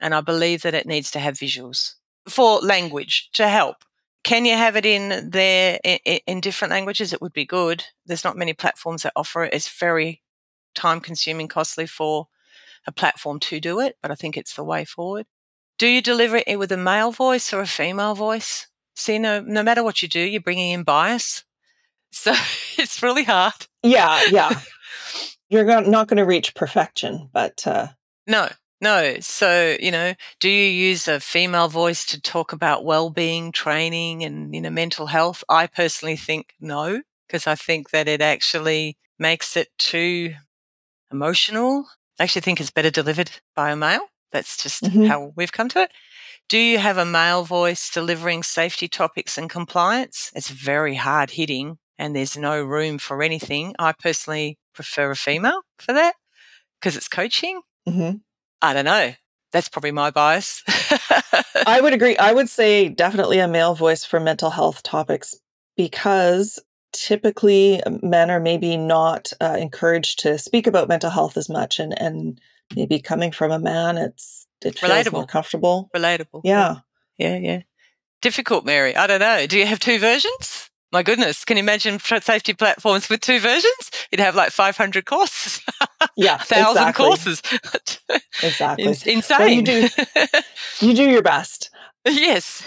[0.00, 1.94] And I believe that it needs to have visuals
[2.28, 3.76] for language to help.
[4.24, 7.12] Can you have it in there in, in different languages?
[7.12, 7.84] It would be good.
[8.04, 9.54] There's not many platforms that offer it.
[9.54, 10.22] It's very
[10.74, 12.26] time consuming, costly for
[12.86, 15.26] a platform to do it, but I think it's the way forward.
[15.78, 18.66] Do you deliver it with a male voice or a female voice?
[18.94, 21.44] See, no, no matter what you do, you're bringing in bias.
[22.12, 22.32] So
[22.78, 23.66] it's really hard.
[23.82, 24.60] Yeah, yeah.
[25.48, 27.66] You're not going to reach perfection, but.
[27.66, 27.88] Uh...
[28.26, 28.48] No,
[28.80, 29.16] no.
[29.20, 34.54] So, you know, do you use a female voice to talk about well-being training and,
[34.54, 35.44] you know, mental health?
[35.48, 40.34] I personally think no, because I think that it actually makes it too
[41.10, 41.86] emotional.
[42.18, 44.06] I actually think it's better delivered by a male.
[44.32, 45.04] That's just mm-hmm.
[45.04, 45.90] how we've come to it.
[46.48, 50.30] Do you have a male voice delivering safety topics and compliance?
[50.34, 53.74] It's very hard hitting and there's no room for anything.
[53.78, 56.14] I personally prefer a female for that
[56.78, 57.60] because it's coaching.
[57.88, 58.18] Mm-hmm.
[58.62, 59.12] I don't know.
[59.52, 60.62] That's probably my bias.
[61.66, 62.16] I would agree.
[62.16, 65.34] I would say definitely a male voice for mental health topics
[65.76, 66.58] because
[66.92, 71.98] typically men are maybe not uh, encouraged to speak about mental health as much and
[72.00, 72.40] and
[72.74, 76.76] maybe coming from a man it's it feels relatable more comfortable relatable yeah
[77.18, 77.60] yeah yeah
[78.22, 81.98] difficult mary i don't know do you have two versions my goodness can you imagine
[81.98, 85.60] safety platforms with two versions you'd have like 500 courses
[86.16, 87.04] yeah 1000 exactly.
[87.04, 87.42] courses
[88.42, 89.88] exactly insane well, you do
[90.80, 91.68] you do your best
[92.08, 92.62] Yes.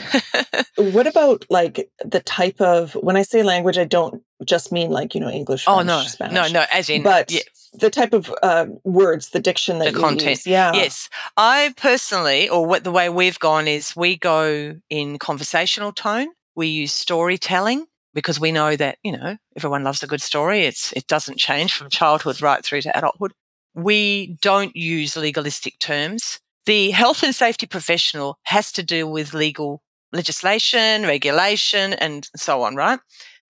[0.75, 5.15] what about like the type of when I say language, I don't just mean like
[5.15, 5.63] you know English.
[5.65, 6.65] Oh, French, oh no, Spanish, no, no.
[6.73, 7.39] As in, but yeah.
[7.71, 10.31] the type of uh, words, the diction that the content.
[10.31, 10.45] Use.
[10.45, 10.73] Yeah.
[10.73, 16.27] Yes, I personally, or what the way we've gone is we go in conversational tone.
[16.53, 20.61] We use storytelling because we know that you know everyone loves a good story.
[20.61, 23.33] It's it doesn't change from childhood right through to adulthood.
[23.75, 29.81] We don't use legalistic terms the health and safety professional has to deal with legal
[30.11, 32.99] legislation, regulation, and so on, right?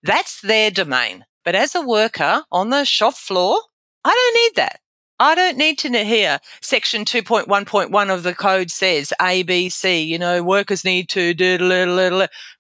[0.03, 1.25] That's their domain.
[1.43, 3.59] But as a worker on the shop floor,
[4.05, 4.79] I don't need that.
[5.19, 10.17] I don't need to hear section 2.1.1 of the code says A, B, C, you
[10.17, 11.57] know, workers need to do,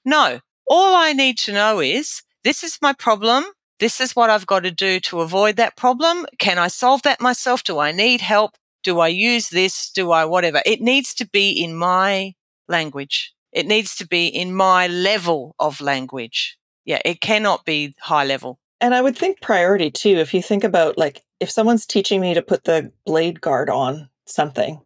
[0.03, 0.39] no.
[0.69, 3.43] All I need to know is this is my problem.
[3.79, 6.27] This is what I've got to do to avoid that problem.
[6.37, 7.63] Can I solve that myself?
[7.63, 8.55] Do I need help?
[8.83, 9.89] Do I use this?
[9.89, 10.61] Do I whatever?
[10.65, 12.35] It needs to be in my
[12.67, 13.33] language.
[13.51, 16.57] It needs to be in my level of language.
[16.85, 18.59] Yeah, it cannot be high level.
[18.79, 20.17] And I would think priority too.
[20.17, 24.09] If you think about like, if someone's teaching me to put the blade guard on
[24.25, 24.81] something,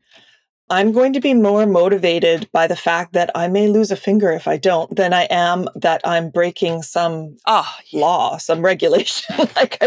[0.70, 4.32] I'm going to be more motivated by the fact that I may lose a finger
[4.32, 8.00] if I don't than I am that I'm breaking some oh, yeah.
[8.00, 9.36] law, some regulation.
[9.56, 9.82] like,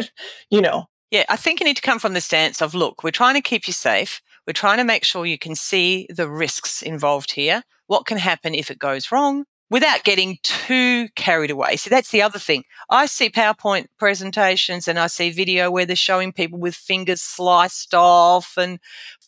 [0.51, 3.11] you know, yeah, I think you need to come from the stance of look, we're
[3.11, 4.21] trying to keep you safe.
[4.47, 7.63] We're trying to make sure you can see the risks involved here.
[7.87, 11.77] What can happen if it goes wrong without getting too carried away?
[11.77, 12.65] See, that's the other thing.
[12.91, 17.95] I see PowerPoint presentations and I see video where they're showing people with fingers sliced
[17.95, 18.79] off and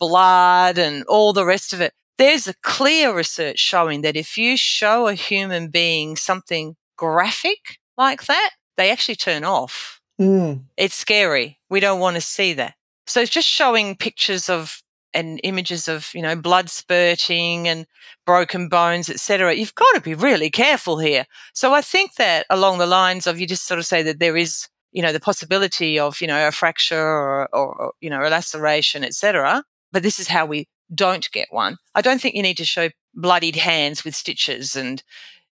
[0.01, 1.93] blood and all the rest of it.
[2.19, 8.27] There's a clear research showing that if you show a human being something graphic like
[8.27, 10.65] that, they actually turn off Mm.
[10.77, 11.59] It's scary.
[11.71, 12.75] We don't want to see that.
[13.07, 14.83] So it's just showing pictures of
[15.15, 17.87] and images of you know blood spurting and
[18.27, 22.79] broken bones etc you've got to be really careful here so i think that along
[22.79, 25.99] the lines of you just sort of say that there is you know the possibility
[25.99, 30.29] of you know a fracture or, or, you know a laceration etc but this is
[30.29, 34.15] how we don't get one i don't think you need to show bloodied hands with
[34.15, 35.03] stitches and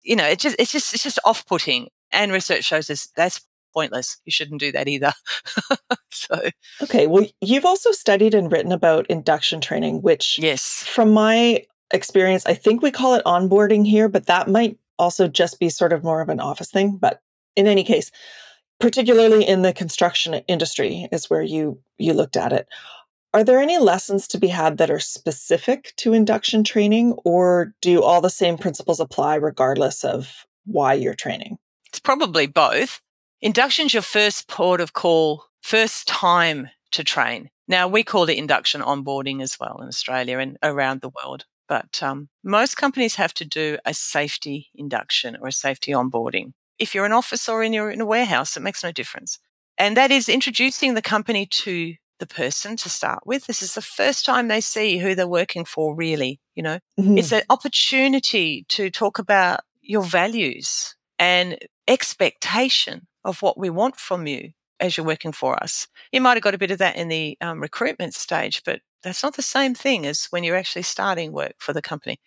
[0.01, 3.41] you know it's just it's just it's just off-putting and research shows us that's
[3.73, 4.19] pointless.
[4.25, 5.13] You shouldn't do that either.
[6.11, 6.49] so
[6.91, 10.84] Okay, well you've also studied and written about induction training, which Yes.
[10.84, 15.58] From my experience, I think we call it onboarding here, but that might also just
[15.58, 17.21] be sort of more of an office thing, but
[17.56, 18.12] in any case,
[18.82, 22.67] particularly in the construction industry is where you you looked at it.
[23.34, 28.04] Are there any lessons to be had that are specific to induction training or do
[28.04, 31.58] all the same principles apply regardless of why you're training?
[31.88, 32.99] It's probably both.
[33.39, 37.49] Induction's your first port of call, first time to train.
[37.67, 41.45] Now, we call it induction onboarding as well in Australia and around the world.
[41.67, 46.51] But um, most companies have to do a safety induction or a safety onboarding.
[46.77, 49.39] If you're an office or in, you're in a warehouse, it makes no difference.
[49.77, 53.47] And that is introducing the company to the person to start with.
[53.47, 56.41] This is the first time they see who they're working for, really.
[56.56, 57.17] You know, mm-hmm.
[57.17, 64.27] it's an opportunity to talk about your values and expectation of what we want from
[64.27, 65.87] you as you're working for us.
[66.11, 69.23] You might have got a bit of that in the um, recruitment stage, but that's
[69.23, 72.19] not the same thing as when you're actually starting work for the company.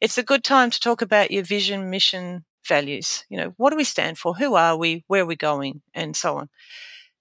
[0.00, 3.24] It's a good time to talk about your vision, mission, values.
[3.28, 4.34] You know, what do we stand for?
[4.34, 5.04] Who are we?
[5.06, 5.82] Where are we going?
[5.94, 6.48] And so on.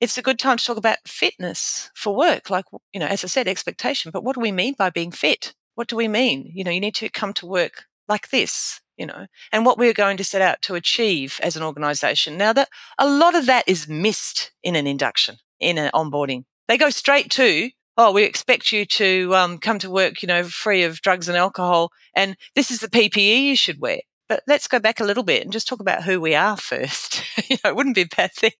[0.02, 2.50] It's a good time to talk about fitness for work.
[2.50, 5.54] Like, you know, as I said, expectation, but what do we mean by being fit?
[5.76, 6.52] What do we mean?
[6.54, 9.94] You know, you need to come to work like this, you know, and what we're
[9.94, 12.38] going to set out to achieve as an organization.
[12.38, 16.44] Now that a lot of that is missed in an induction, in an onboarding.
[16.68, 20.44] They go straight to, oh, we expect you to um, come to work, you know,
[20.44, 21.92] free of drugs and alcohol.
[22.16, 24.00] And this is the PPE you should wear.
[24.28, 27.24] But let's go back a little bit and just talk about who we are first.
[27.50, 28.52] you know, it wouldn't be a bad thing.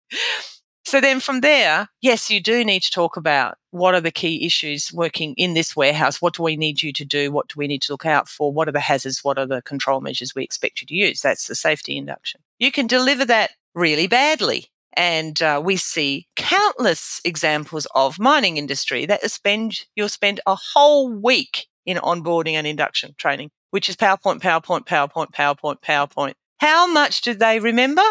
[0.96, 4.46] So then from there, yes, you do need to talk about what are the key
[4.46, 6.22] issues working in this warehouse?
[6.22, 7.34] What do we need you to do?
[7.34, 8.54] What do we need to look out for?
[8.54, 9.22] What are the hazards?
[9.22, 11.20] What are the control measures we expect you to use?
[11.20, 12.40] That's the safety induction.
[12.60, 14.68] You can deliver that really badly.
[14.96, 21.10] And uh, we see countless examples of mining industry that spend, you'll spend a whole
[21.12, 26.36] week in onboarding and induction training which is PowerPoint, PowerPoint, PowerPoint, PowerPoint, PowerPoint.
[26.62, 28.02] How much do they remember?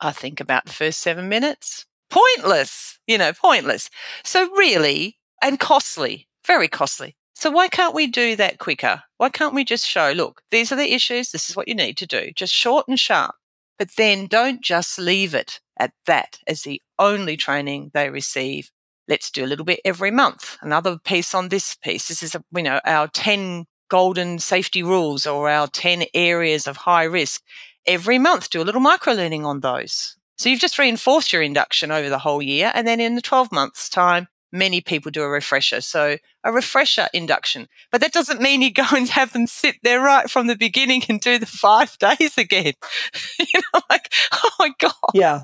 [0.00, 1.86] I think about the first seven minutes.
[2.10, 3.88] Pointless, you know, pointless.
[4.24, 7.16] So, really, and costly, very costly.
[7.34, 9.02] So, why can't we do that quicker?
[9.16, 11.96] Why can't we just show, look, these are the issues, this is what you need
[11.98, 13.34] to do, just short and sharp.
[13.78, 18.70] But then don't just leave it at that as the only training they receive.
[19.08, 20.58] Let's do a little bit every month.
[20.60, 22.08] Another piece on this piece.
[22.08, 27.04] This is, you know, our 10 golden safety rules or our 10 areas of high
[27.04, 27.42] risk.
[27.86, 30.16] Every month, do a little micro learning on those.
[30.40, 32.72] So you've just reinforced your induction over the whole year.
[32.74, 35.82] And then in the 12 months' time, many people do a refresher.
[35.82, 37.68] So a refresher induction.
[37.92, 41.02] But that doesn't mean you go and have them sit there right from the beginning
[41.10, 42.72] and do the five days again.
[43.38, 44.94] you know, like, oh my God.
[45.12, 45.42] Yeah.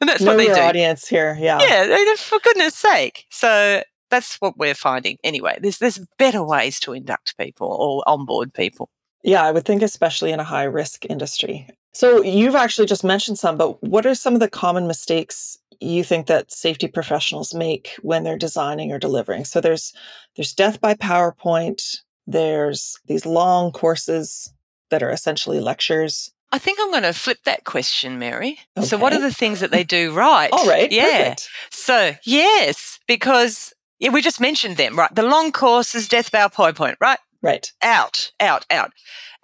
[0.00, 0.60] And that's know what they your do.
[0.60, 1.38] audience here.
[1.38, 1.60] Yeah.
[1.62, 3.26] Yeah, for goodness sake.
[3.30, 5.60] So that's what we're finding anyway.
[5.62, 8.90] There's there's better ways to induct people or onboard people.
[9.22, 11.68] Yeah, I would think especially in a high risk industry.
[11.92, 16.04] So you've actually just mentioned some, but what are some of the common mistakes you
[16.04, 19.44] think that safety professionals make when they're designing or delivering?
[19.44, 19.92] So there's
[20.36, 24.52] there's death by PowerPoint, there's these long courses
[24.90, 26.32] that are essentially lectures.
[26.52, 28.58] I think I'm going to flip that question, Mary.
[28.76, 28.86] Okay.
[28.86, 30.50] So, what are the things that they do right?
[30.52, 30.92] All right.
[30.92, 31.30] Yeah.
[31.30, 31.48] Perfect.
[31.70, 35.12] So, yes, because yeah, we just mentioned them, right?
[35.14, 37.18] The long courses, death by PowerPoint, right?
[37.42, 37.72] Right.
[37.82, 38.92] Out, out, out.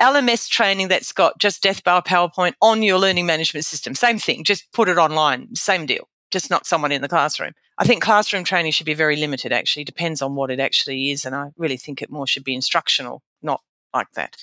[0.00, 3.94] LMS training that's got just death bow PowerPoint on your learning management system.
[3.94, 5.54] Same thing, just put it online.
[5.56, 7.52] Same deal, just not someone in the classroom.
[7.76, 9.84] I think classroom training should be very limited, actually.
[9.84, 11.24] Depends on what it actually is.
[11.24, 14.36] And I really think it more should be instructional, not like that.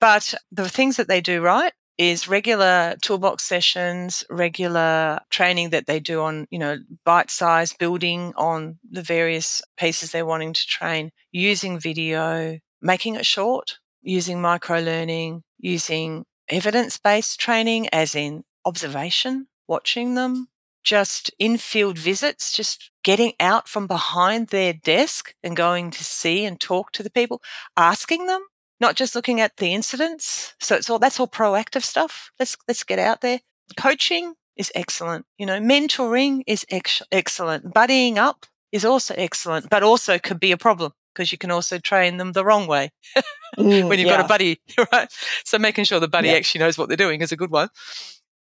[0.00, 5.98] But the things that they do right is regular toolbox sessions, regular training that they
[5.98, 11.10] do on, you know, bite size building on the various pieces they're wanting to train,
[11.32, 19.48] using video, making it short, using micro learning, using evidence based training, as in observation,
[19.66, 20.48] watching them,
[20.84, 26.44] just in field visits, just getting out from behind their desk and going to see
[26.44, 27.42] and talk to the people,
[27.76, 28.42] asking them
[28.80, 30.54] not just looking at the incidents.
[30.60, 32.30] So it's all that's all proactive stuff.
[32.38, 33.40] Let's let's get out there.
[33.76, 35.26] Coaching is excellent.
[35.36, 37.74] You know, mentoring is ex- excellent.
[37.74, 41.78] Buddying up is also excellent, but also could be a problem because you can also
[41.78, 42.90] train them the wrong way
[43.56, 44.18] Mm, when you've yeah.
[44.18, 44.60] got a buddy,
[44.92, 45.10] right?
[45.42, 46.34] So making sure the buddy Yeah.
[46.34, 47.70] actually knows what they're doing is a good one.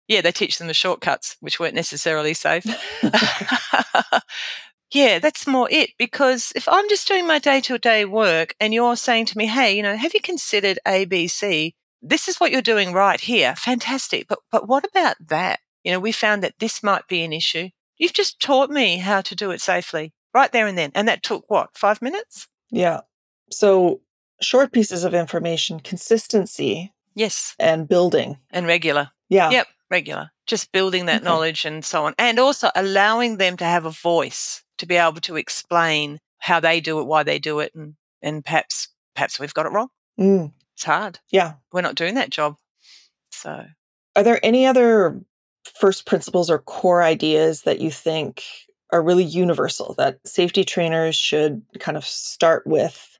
[0.09, 2.65] Yeah, they teach them the shortcuts, which weren't necessarily safe.
[4.91, 5.91] yeah, that's more it.
[5.97, 9.47] Because if I'm just doing my day to day work and you're saying to me,
[9.47, 11.73] hey, you know, have you considered ABC?
[12.01, 13.55] This is what you're doing right here.
[13.55, 14.27] Fantastic.
[14.27, 15.59] But, but what about that?
[15.83, 17.69] You know, we found that this might be an issue.
[17.97, 20.91] You've just taught me how to do it safely right there and then.
[20.93, 22.47] And that took what, five minutes?
[22.71, 23.01] Yeah.
[23.51, 24.01] So
[24.41, 27.55] short pieces of information, consistency Yes.
[27.59, 28.37] and building.
[28.51, 29.09] And regular.
[29.29, 29.49] Yeah.
[29.49, 29.67] Yep.
[29.89, 30.31] Regular.
[30.45, 31.25] Just building that Okay.
[31.25, 32.13] knowledge and so on.
[32.19, 36.79] And also allowing them to have a voice to be able to explain how they
[36.81, 39.89] do it, why they do it, and, and perhaps perhaps we've got it wrong.
[40.19, 41.19] Mm, It's hard.
[41.31, 41.53] yeah.
[41.71, 42.55] We're not doing that job.
[43.31, 43.65] So
[44.15, 45.19] Are there any other
[45.79, 48.43] first principles or core ideas that you think
[48.91, 53.17] are really universal that safety trainers should kind of start with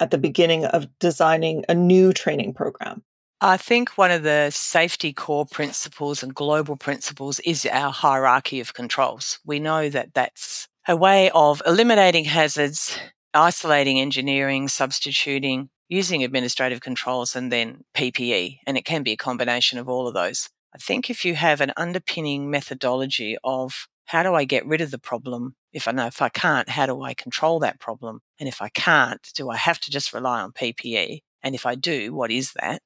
[0.00, 3.02] at the beginning of designing a new training program?
[3.40, 8.74] I think one of the safety core principles and global principles is our hierarchy of
[8.74, 9.38] controls.
[9.44, 12.98] We know that that's a way of eliminating hazards,
[13.32, 18.58] isolating engineering, substituting, using administrative controls, and then PPE.
[18.66, 20.48] And it can be a combination of all of those.
[20.74, 24.90] I think if you have an underpinning methodology of how do I get rid of
[24.90, 25.54] the problem?
[25.70, 28.20] If I know if I can't, how do I control that problem?
[28.40, 31.20] And if I can't, do I have to just rely on PPE?
[31.42, 32.80] And if I do, what is that?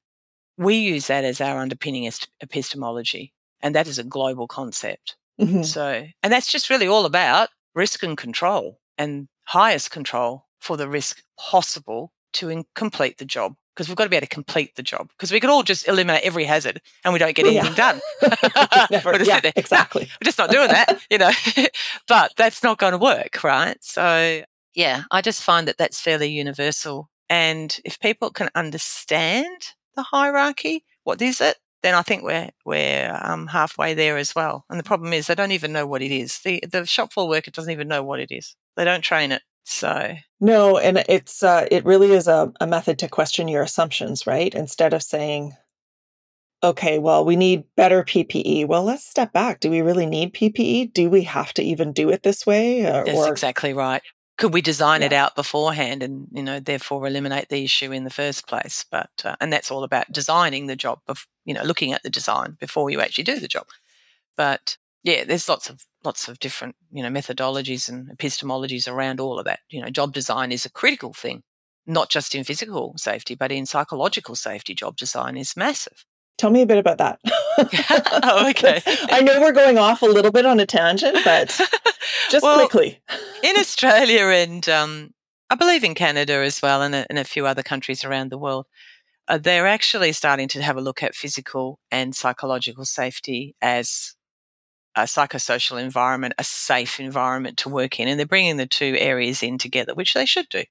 [0.57, 2.11] We use that as our underpinning
[2.41, 3.33] epistemology.
[3.61, 5.15] And that is a global concept.
[5.39, 5.63] Mm-hmm.
[5.63, 10.89] So, and that's just really all about risk and control and highest control for the
[10.89, 14.75] risk possible to in- complete the job because we've got to be able to complete
[14.75, 17.73] the job because we could all just eliminate every hazard and we don't get anything
[17.75, 17.75] yeah.
[17.75, 18.01] done.
[18.91, 20.03] Never, yeah, exactly.
[20.03, 21.31] No, we're just not doing that, you know.
[22.07, 23.77] but that's not going to work, right?
[23.81, 24.43] So,
[24.75, 27.09] yeah, I just find that that's fairly universal.
[27.29, 31.57] And if people can understand the hierarchy, what is it?
[31.81, 34.65] Then I think we're we're um, halfway there as well.
[34.69, 36.39] And the problem is they don't even know what it is.
[36.39, 38.55] The the shop floor worker doesn't even know what it is.
[38.77, 39.41] They don't train it.
[39.63, 44.27] So no, and it's uh, it really is a, a method to question your assumptions,
[44.27, 44.53] right?
[44.53, 45.55] Instead of saying,
[46.61, 48.67] okay, well, we need better PPE.
[48.67, 49.59] Well, let's step back.
[49.59, 50.93] Do we really need PPE?
[50.93, 52.85] Do we have to even do it this way?
[52.85, 54.01] Or, That's exactly right.
[54.37, 55.07] Could we design yeah.
[55.07, 58.85] it out beforehand and you know therefore eliminate the issue in the first place?
[58.89, 62.09] But uh, and that's all about designing the job, of, you know, looking at the
[62.09, 63.67] design before you actually do the job.
[64.35, 69.39] But yeah, there's lots of lots of different you know methodologies and epistemologies around all
[69.39, 69.59] of that.
[69.69, 71.43] You know, job design is a critical thing,
[71.85, 74.73] not just in physical safety, but in psychological safety.
[74.73, 76.05] Job design is massive.
[76.37, 77.19] Tell me a bit about that.
[77.25, 78.81] oh, okay.
[79.11, 81.49] I know we're going off a little bit on a tangent, but
[82.29, 82.99] just well, quickly.
[83.43, 85.13] in Australia and um,
[85.49, 88.37] I believe in Canada as well, and a, and a few other countries around the
[88.37, 88.65] world,
[89.27, 94.15] uh, they're actually starting to have a look at physical and psychological safety as
[94.95, 98.07] a psychosocial environment, a safe environment to work in.
[98.07, 100.63] And they're bringing the two areas in together, which they should do.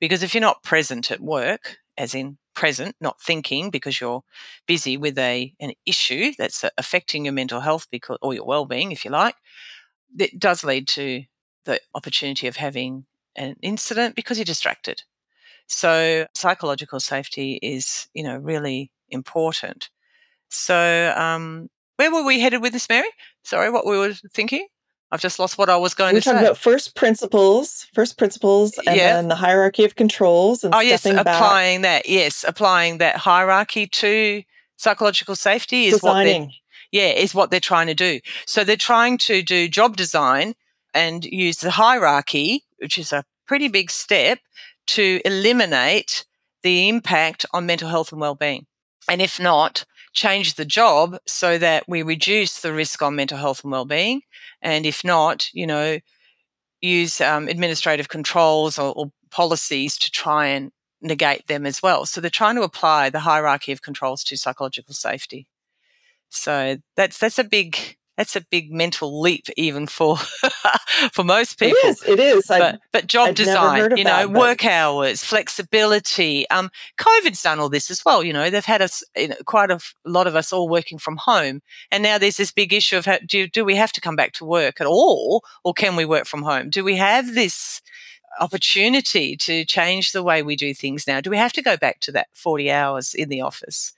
[0.00, 4.22] Because if you're not present at work, as in present, not thinking because you're
[4.66, 9.04] busy with a an issue that's affecting your mental health because or your well-being, if
[9.04, 9.36] you like,
[10.18, 11.24] it does lead to
[11.64, 13.06] the opportunity of having
[13.36, 15.02] an incident because you're distracted.
[15.66, 19.90] So psychological safety is, you know, really important.
[20.48, 23.08] So um, where were we headed with this, Mary?
[23.42, 24.66] Sorry, what we were thinking?
[25.10, 26.30] I've just lost what I was going we to say.
[26.30, 29.14] We're talking about first principles, first principles, and yeah.
[29.14, 30.64] then the hierarchy of controls.
[30.64, 32.04] And oh, yes, applying back.
[32.04, 32.10] that.
[32.10, 34.42] Yes, applying that hierarchy to
[34.76, 36.42] psychological safety is Designing.
[36.42, 38.18] what they're, yeah, is what they're trying to do.
[38.46, 40.54] So they're trying to do job design
[40.92, 44.40] and use the hierarchy, which is a pretty big step,
[44.86, 46.24] to eliminate
[46.62, 48.66] the impact on mental health and well-being.
[49.08, 49.84] And if not,
[50.14, 54.22] change the job so that we reduce the risk on mental health and well-being
[54.62, 55.98] and if not you know
[56.80, 62.06] use um, administrative controls or, or policies to try and negate them as well.
[62.06, 65.46] So they're trying to apply the hierarchy of controls to psychological safety.
[66.30, 70.16] So that's that's a big that's a big mental leap even for
[71.12, 71.76] for most people.
[71.82, 72.02] It is.
[72.04, 72.46] It is.
[72.46, 76.48] But, but job I'd design, you know, that, work hours, flexibility.
[76.50, 78.22] Um, COVID's done all this as well.
[78.22, 81.16] You know, they've had us you know, quite a lot of us all working from
[81.16, 81.60] home,
[81.90, 84.32] and now there's this big issue of how, do do we have to come back
[84.34, 86.70] to work at all, or can we work from home?
[86.70, 87.80] Do we have this?
[88.40, 92.00] opportunity to change the way we do things now do we have to go back
[92.00, 93.92] to that 40 hours in the office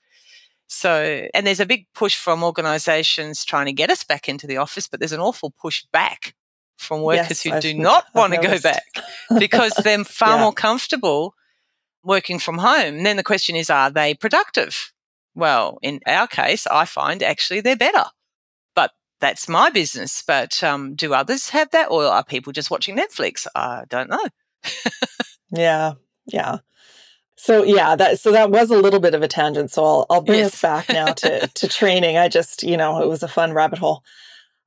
[0.68, 4.56] so, and there's a big push from organizations trying to get us back into the
[4.56, 6.34] office, but there's an awful push back
[6.76, 8.84] from workers yes, who I've, do not I've want to go back
[9.38, 10.42] because they're far yeah.
[10.42, 11.34] more comfortable
[12.02, 12.96] working from home.
[12.96, 14.92] And then the question is, are they productive?
[15.34, 18.04] Well, in our case, I find actually they're better.
[18.74, 20.22] But that's my business.
[20.26, 21.90] But um, do others have that?
[21.90, 23.46] Or are people just watching Netflix?
[23.54, 24.24] I don't know.
[25.50, 25.94] yeah.
[26.26, 26.58] Yeah.
[27.36, 29.70] So yeah, that so that was a little bit of a tangent.
[29.70, 30.54] So I'll I'll bring yes.
[30.54, 32.16] us back now to to training.
[32.16, 34.02] I just you know it was a fun rabbit hole.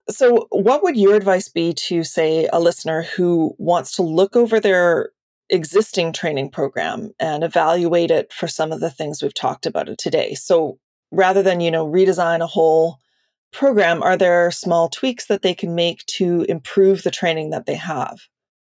[0.09, 4.59] So what would your advice be to say a listener who wants to look over
[4.59, 5.11] their
[5.49, 10.36] existing training program and evaluate it for some of the things we've talked about today?
[10.36, 10.80] So
[11.11, 12.99] rather than you know redesign a whole
[13.51, 17.76] program, are there small tweaks that they can make to improve the training that they
[17.76, 18.20] have?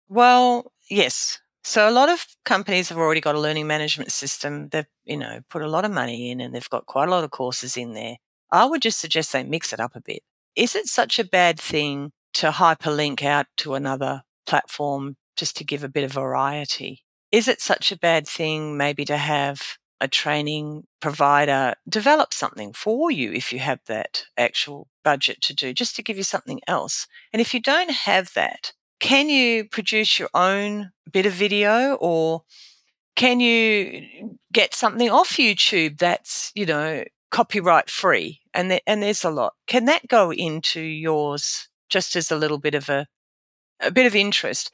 [0.08, 1.40] Well, yes.
[1.68, 4.70] So a lot of companies have already got a learning management system.
[4.70, 7.26] They've, you know, put a lot of money in and they've got quite a lot
[7.26, 8.16] of courses in there.
[8.54, 10.22] I would just suggest they mix it up a bit.
[10.56, 15.84] Is it such a bad thing to hyperlink out to another platform just to give
[15.84, 17.04] a bit of variety?
[17.34, 23.12] Is it such a bad thing maybe to have a training provider develop something for
[23.12, 27.08] you if you have that actual budget to do, just to give you something else?
[27.34, 32.44] And if you don't have that, can you produce your own bit of video or
[33.16, 39.24] can you get something off YouTube that's, you know, copyright free, and there, and there's
[39.24, 39.54] a lot.
[39.68, 43.08] Can that go into yours just as a little bit of a
[43.80, 44.72] a bit of interest?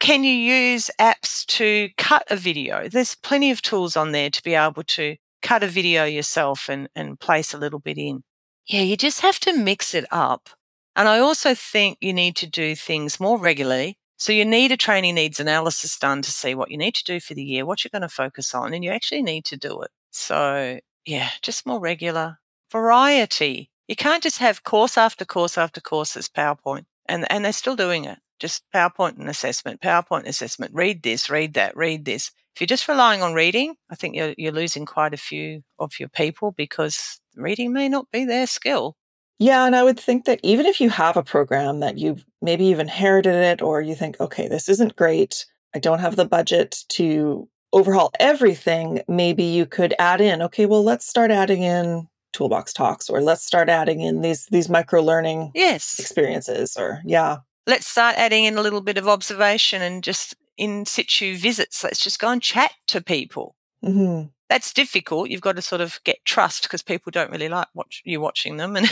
[0.00, 2.88] Can you use apps to cut a video?
[2.88, 6.88] There's plenty of tools on there to be able to cut a video yourself and,
[6.94, 8.22] and place a little bit in.
[8.66, 10.50] Yeah, you just have to mix it up.
[10.94, 13.96] And I also think you need to do things more regularly.
[14.18, 17.18] So you need a training needs analysis done to see what you need to do
[17.18, 19.82] for the year, what you're going to focus on, and you actually need to do
[19.82, 19.90] it.
[20.10, 22.38] So yeah, just more regular
[22.70, 23.70] variety.
[23.88, 26.84] You can't just have course after course after course as PowerPoint.
[27.06, 28.18] And and they're still doing it.
[28.38, 30.72] Just PowerPoint and assessment, PowerPoint and assessment.
[30.74, 32.30] Read this, read that, read this.
[32.54, 35.98] If you're just relying on reading, I think you're, you're losing quite a few of
[35.98, 38.96] your people because reading may not be their skill.
[39.42, 42.66] Yeah, and I would think that even if you have a program that you've maybe
[42.66, 46.84] you've inherited it or you think, okay, this isn't great, I don't have the budget
[46.90, 52.72] to overhaul everything, maybe you could add in, okay, well, let's start adding in toolbox
[52.72, 55.98] talks or let's start adding in these these micro learning yes.
[55.98, 57.38] experiences or yeah.
[57.66, 61.82] Let's start adding in a little bit of observation and just in situ visits.
[61.82, 64.26] Let's just go and chat to people mm-hmm.
[64.48, 68.02] that's difficult you've got to sort of get trust because people don't really like watch
[68.04, 68.88] you watching them and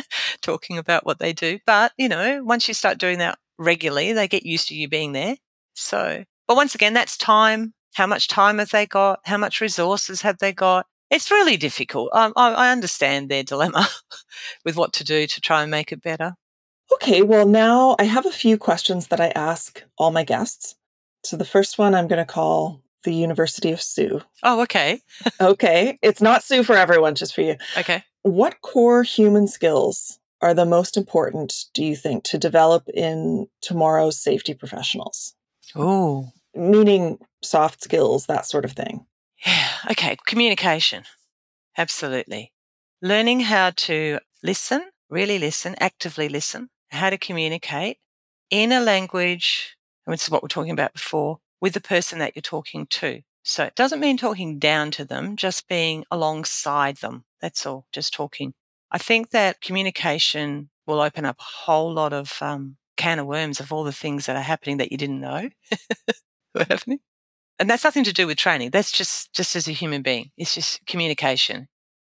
[0.42, 4.28] talking about what they do but you know once you start doing that regularly they
[4.28, 5.36] get used to you being there
[5.74, 9.20] so but once again that's time how much time have they got?
[9.24, 10.86] How much resources have they got?
[11.10, 12.10] It's really difficult.
[12.12, 13.88] Um, I, I understand their dilemma
[14.64, 16.34] with what to do to try and make it better.
[16.92, 20.76] Okay, well, now I have a few questions that I ask all my guests.
[21.24, 24.20] So the first one I'm going to call the University of Sue.
[24.42, 25.00] Oh, okay.
[25.40, 25.98] okay.
[26.02, 27.56] It's not Sue for everyone, just for you.
[27.76, 28.02] Okay.
[28.22, 34.18] What core human skills are the most important, do you think, to develop in tomorrow's
[34.18, 35.34] safety professionals?
[35.74, 39.06] Oh, meaning soft skills, that sort of thing.
[39.46, 39.68] Yeah.
[39.90, 40.16] Okay.
[40.26, 41.04] Communication.
[41.76, 42.52] Absolutely.
[43.02, 47.98] Learning how to listen, really listen, actively listen, how to communicate
[48.50, 49.76] in a language,
[50.06, 53.22] and this is what we're talking about before, with the person that you're talking to.
[53.42, 57.24] So it doesn't mean talking down to them, just being alongside them.
[57.40, 58.52] That's all, just talking.
[58.90, 63.60] I think that communication will open up a whole lot of um, can of worms
[63.60, 65.48] of all the things that are happening that you didn't know.
[66.54, 67.00] were happening.
[67.58, 68.70] And that's nothing to do with training.
[68.70, 70.30] That's just just as a human being.
[70.36, 71.68] It's just communication,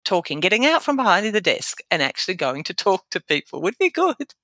[0.04, 3.78] talking, getting out from behind the desk and actually going to talk to people would
[3.78, 4.34] be good.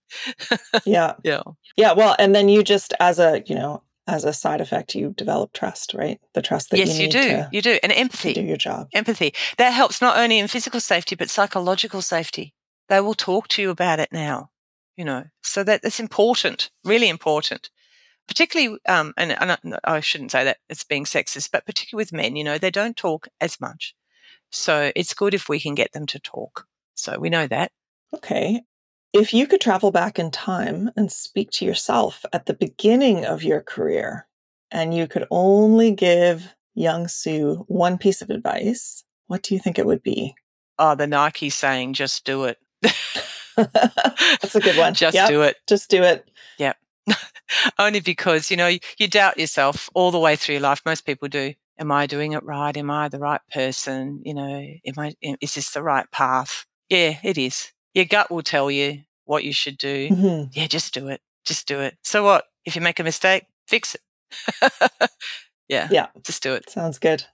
[0.85, 1.15] yeah.
[1.25, 1.43] Yeah.
[1.77, 1.93] Yeah.
[1.93, 3.83] Well, and then you just as a, you know,
[4.13, 6.21] as a side effect, you develop trust, right?
[6.35, 7.45] The trust that yes, you, you do.
[7.51, 7.79] you do.
[7.83, 8.35] And empathy.
[8.35, 8.89] do your job.
[8.93, 9.35] Empathy.
[9.59, 12.55] That helps not only in physical safety, but psychological safety.
[12.89, 14.51] They will talk to you about it now,
[14.97, 15.25] you know.
[15.43, 17.71] So that that's important, really important
[18.29, 22.37] particularly, um, and, and I shouldn't say that it's being sexist, but particularly with men,
[22.37, 23.95] you know, they don't talk as much.
[24.51, 26.67] So it's good if we can get them to talk.
[26.95, 27.73] So we know that.
[28.15, 28.63] Okay.
[29.13, 33.43] If you could travel back in time and speak to yourself at the beginning of
[33.43, 34.27] your career,
[34.71, 39.79] and you could only give young Sue one piece of advice, what do you think
[39.79, 40.35] it would be?
[40.79, 42.59] Oh, the Nike saying, just do it.
[43.57, 44.95] That's a good one.
[44.95, 45.29] Just yep.
[45.29, 45.57] do it.
[45.69, 46.29] Just do it.
[46.59, 46.77] Yep.
[47.79, 50.81] Only because, you know, you doubt yourself all the way through your life.
[50.87, 51.53] Most people do.
[51.79, 52.75] Am I doing it right?
[52.75, 54.23] Am I the right person?
[54.25, 56.65] You know, am I, is this the right path?
[56.89, 57.73] Yeah, it is.
[57.95, 60.09] Your gut will tell you what you should do.
[60.09, 60.51] Mm-hmm.
[60.53, 61.21] Yeah, just do it.
[61.45, 61.97] Just do it.
[62.03, 62.45] So what?
[62.65, 64.73] If you make a mistake, fix it.
[65.69, 65.89] yeah.
[65.91, 66.07] Yeah.
[66.23, 66.71] Just do it.
[66.71, 67.25] Sounds good.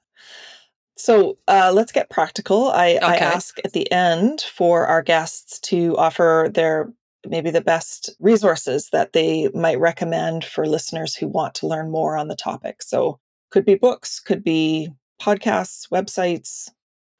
[0.97, 2.71] So uh, let's get practical.
[2.71, 3.07] I, okay.
[3.07, 6.93] I ask at the end for our guests to offer their
[7.27, 12.17] maybe the best resources that they might recommend for listeners who want to learn more
[12.17, 12.83] on the topic.
[12.83, 14.89] So, could be books, could be
[15.21, 16.69] podcasts, websites.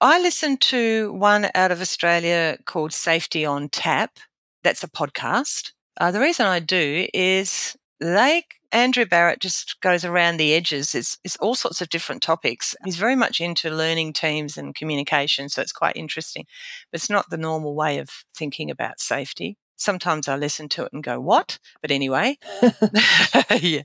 [0.01, 4.19] I listened to one out of Australia called Safety on Tap.
[4.63, 5.73] That's a podcast.
[6.01, 10.95] Uh, the reason I do is they Andrew Barrett just goes around the edges.
[10.95, 12.77] It's, it's all sorts of different topics.
[12.85, 16.45] He's very much into learning teams and communication, so it's quite interesting.
[16.93, 19.57] But it's not the normal way of thinking about safety.
[19.77, 21.59] Sometimes I listen to it and go, what?
[21.81, 22.37] But anyway,
[23.61, 23.83] yeah.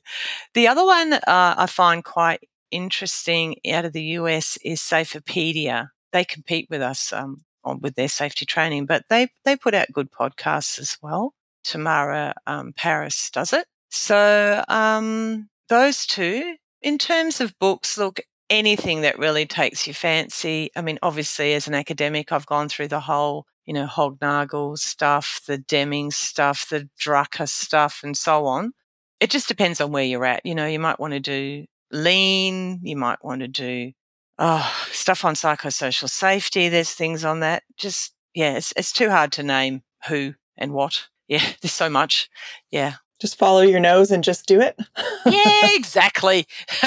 [0.54, 5.90] The other one uh, I find quite interesting out of the US is Safeopedia.
[6.14, 9.92] They compete with us um, on, with their safety training, but they, they put out
[9.92, 11.34] good podcasts as well.
[11.66, 13.66] Tamara um, Parris does it.
[13.90, 16.56] So um, those two.
[16.82, 20.70] In terms of books, look, anything that really takes your fancy.
[20.76, 25.42] I mean, obviously, as an academic, I've gone through the whole you know, Hollnagel stuff,
[25.48, 28.74] the Deming stuff, the Drucker stuff, and so on.
[29.20, 30.46] It just depends on where you're at.
[30.46, 33.94] You know, you might want to do lean, you might want to do
[34.40, 36.70] oh, stuff on psychosocial safety.
[36.70, 37.64] There's things on that.
[37.78, 41.08] Just, yeah, it's, it's too hard to name who and what.
[41.30, 42.30] Yeah, there's so much.
[42.70, 42.96] Yeah.
[43.20, 44.78] Just follow your nose and just do it.
[45.26, 46.46] yeah, exactly.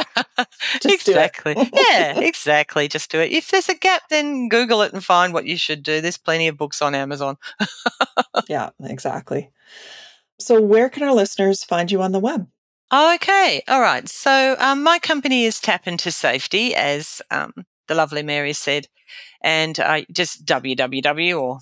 [0.83, 1.17] Just do it.
[1.17, 1.71] Exactly.
[1.73, 2.87] yeah, exactly.
[2.87, 3.33] Just do it.
[3.33, 6.03] If there's a gap, then Google it and find what you should do.
[6.03, 7.39] There's plenty of books on Amazon.
[8.49, 9.51] yeah, exactly.
[10.39, 12.47] So, where can our listeners find you on the web?
[12.93, 13.63] Okay.
[13.67, 14.09] All right.
[14.09, 17.53] So, um, my company is Tap Into Safety, as um,
[17.89, 18.87] the lovely Mary said,
[19.41, 21.59] and uh, just www or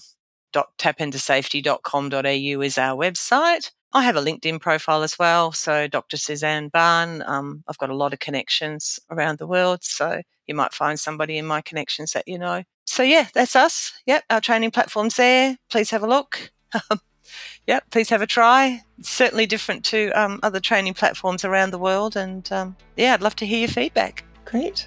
[0.78, 3.70] tapintosafety.com.au is our website.
[3.92, 5.52] I have a LinkedIn profile as well.
[5.52, 6.16] So, Dr.
[6.18, 9.82] Susanne Bahn, um, I've got a lot of connections around the world.
[9.82, 12.64] So, you might find somebody in my connections that you know.
[12.86, 13.92] So, yeah, that's us.
[14.06, 15.56] Yep, our training platform's there.
[15.70, 16.52] Please have a look.
[17.66, 18.82] yep, please have a try.
[18.98, 22.16] It's certainly different to um, other training platforms around the world.
[22.16, 24.24] And um, yeah, I'd love to hear your feedback.
[24.44, 24.86] Great.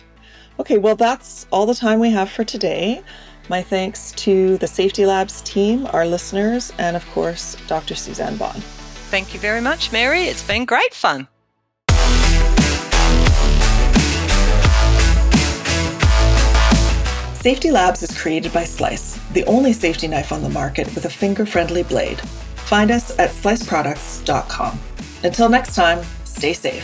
[0.59, 3.03] Okay, well, that's all the time we have for today.
[3.49, 7.95] My thanks to the Safety Labs team, our listeners, and of course, Dr.
[7.95, 8.59] Susanne Bahn.
[9.09, 10.23] Thank you very much, Mary.
[10.23, 11.27] It's been great fun.
[17.47, 21.09] Safety Labs is created by Slice, the only safety knife on the market with a
[21.09, 22.19] finger friendly blade.
[22.65, 24.77] Find us at sliceproducts.com.
[25.23, 26.83] Until next time, stay safe.